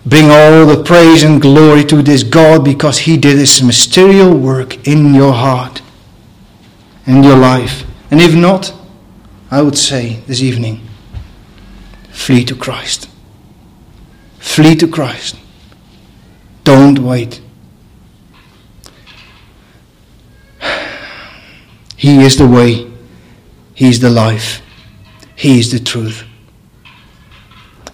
Bring 0.04 0.30
all 0.30 0.66
the 0.66 0.84
praise 0.84 1.22
and 1.22 1.40
glory 1.40 1.84
to 1.84 2.02
this 2.02 2.22
God 2.22 2.64
because 2.64 2.98
he 2.98 3.16
did 3.16 3.38
his 3.38 3.62
mysterious 3.62 4.32
work 4.32 4.86
in 4.86 5.14
your 5.14 5.32
heart, 5.32 5.82
and 7.06 7.24
your 7.24 7.36
life. 7.36 7.84
And 8.10 8.20
if 8.20 8.34
not, 8.34 8.72
I 9.50 9.62
would 9.62 9.78
say 9.78 10.20
this 10.26 10.42
evening, 10.42 10.80
flee 12.10 12.44
to 12.44 12.54
Christ. 12.54 13.08
Flee 14.38 14.74
to 14.76 14.88
Christ. 14.88 15.36
Don't 16.64 16.98
wait. 16.98 17.40
He 21.96 22.22
is 22.22 22.36
the 22.36 22.46
way. 22.46 22.90
He 23.74 23.88
is 23.88 24.00
the 24.00 24.10
life. 24.10 24.62
He 25.34 25.58
is 25.58 25.70
the 25.70 25.80
truth 25.80 26.24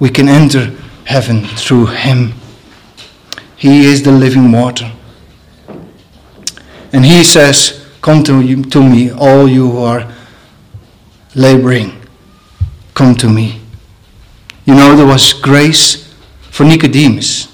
we 0.03 0.11
can 0.11 0.29
enter 0.29 0.75
heaven 1.05 1.45
through 1.45 1.87
him. 1.87 2.35
He 3.55 3.85
is 3.85 4.03
the 4.03 4.11
living 4.11 4.51
water. 4.51 4.91
And 6.93 7.05
he 7.05 7.23
says, 7.23 7.87
Come 8.01 8.25
to, 8.25 8.41
you, 8.41 8.65
to 8.65 8.83
me, 8.83 9.13
all 9.13 9.47
you 9.47 9.71
who 9.71 9.79
are 9.79 10.13
laboring. 11.35 11.93
Come 12.95 13.14
to 13.16 13.28
me. 13.28 13.61
You 14.64 14.74
know, 14.74 14.95
there 14.95 15.07
was 15.07 15.33
grace 15.33 16.14
for 16.51 16.64
Nicodemus, 16.64 17.53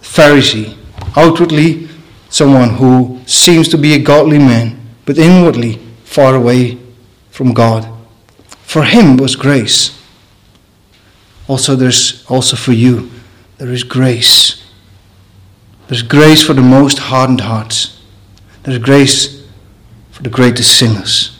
Pharisee, 0.00 0.76
outwardly 1.16 1.88
someone 2.28 2.70
who 2.70 3.20
seems 3.26 3.68
to 3.68 3.78
be 3.78 3.94
a 3.94 3.98
godly 3.98 4.38
man, 4.38 4.80
but 5.04 5.18
inwardly 5.18 5.80
far 6.04 6.34
away 6.34 6.78
from 7.30 7.52
God. 7.52 7.88
For 8.62 8.84
him 8.84 9.16
was 9.16 9.36
grace 9.36 9.96
also 11.48 11.76
there's 11.76 12.24
also 12.28 12.56
for 12.56 12.72
you 12.72 13.10
there 13.58 13.70
is 13.70 13.84
grace 13.84 14.62
there's 15.88 16.02
grace 16.02 16.42
for 16.42 16.54
the 16.54 16.62
most 16.62 16.98
hardened 16.98 17.40
hearts 17.40 18.00
there's 18.62 18.78
grace 18.78 19.44
for 20.10 20.22
the 20.22 20.30
greatest 20.30 20.76
sinners 20.76 21.35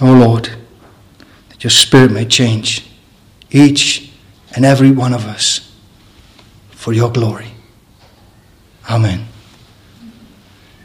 oh 0.00 0.12
lord 0.12 0.50
that 1.48 1.62
your 1.62 1.70
spirit 1.70 2.10
may 2.10 2.24
change 2.24 2.88
each 3.50 4.10
and 4.54 4.64
every 4.64 4.90
one 4.90 5.12
of 5.12 5.26
us 5.26 5.74
for 6.70 6.92
your 6.92 7.10
glory. 7.10 7.48
Amen 8.88 9.29